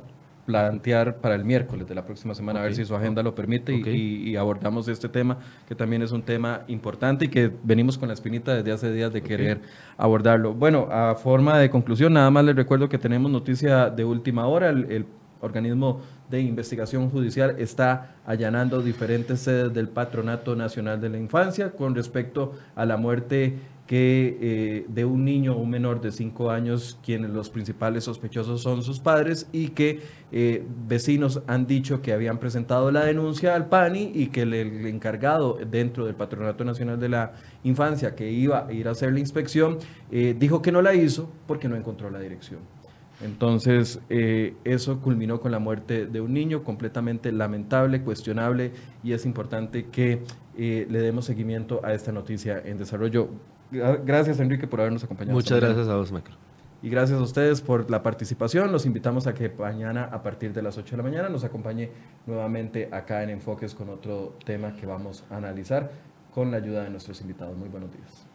[0.50, 3.72] plantear para el miércoles de la próxima semana a ver si su agenda lo permite
[3.72, 5.38] y abordamos este tema
[5.68, 9.12] que también es un tema importante y que venimos con la espinita desde hace días
[9.12, 9.60] de querer
[9.96, 10.52] abordarlo.
[10.52, 14.70] Bueno, a forma de conclusión, nada más les recuerdo que tenemos noticia de última hora.
[14.70, 15.06] El, el
[15.40, 21.94] organismo de investigación judicial está allanando diferentes sedes del Patronato Nacional de la Infancia con
[21.94, 23.58] respecto a la muerte
[23.90, 28.62] que eh, de un niño o un menor de 5 años, quienes los principales sospechosos
[28.62, 29.98] son sus padres y que
[30.30, 35.58] eh, vecinos han dicho que habían presentado la denuncia al PANI y que el, encargado
[35.68, 37.32] dentro del Patronato Nacional de la
[37.64, 39.78] Infancia que iba a ir a hacer la inspección
[40.12, 42.60] eh, dijo que no la hizo porque no encontró la dirección.
[43.22, 48.72] Entonces, eso culminó con la muerte de un niño completamente lamentable, cuestionable,
[49.02, 50.22] y es importante que
[50.56, 53.28] le demos seguimiento a esta noticia en desarrollo.
[53.70, 55.34] Gracias, Enrique, por habernos acompañado.
[55.34, 56.36] Muchas gracias a vos, Michael.
[56.82, 58.72] Y gracias a ustedes por la participación.
[58.72, 61.90] Los invitamos a que mañana, a partir de las 8 de la mañana, nos acompañe
[62.26, 65.90] nuevamente acá en Enfoques con otro tema que vamos a analizar
[66.32, 67.56] con la ayuda de nuestros invitados.
[67.56, 68.26] Muy buenos días.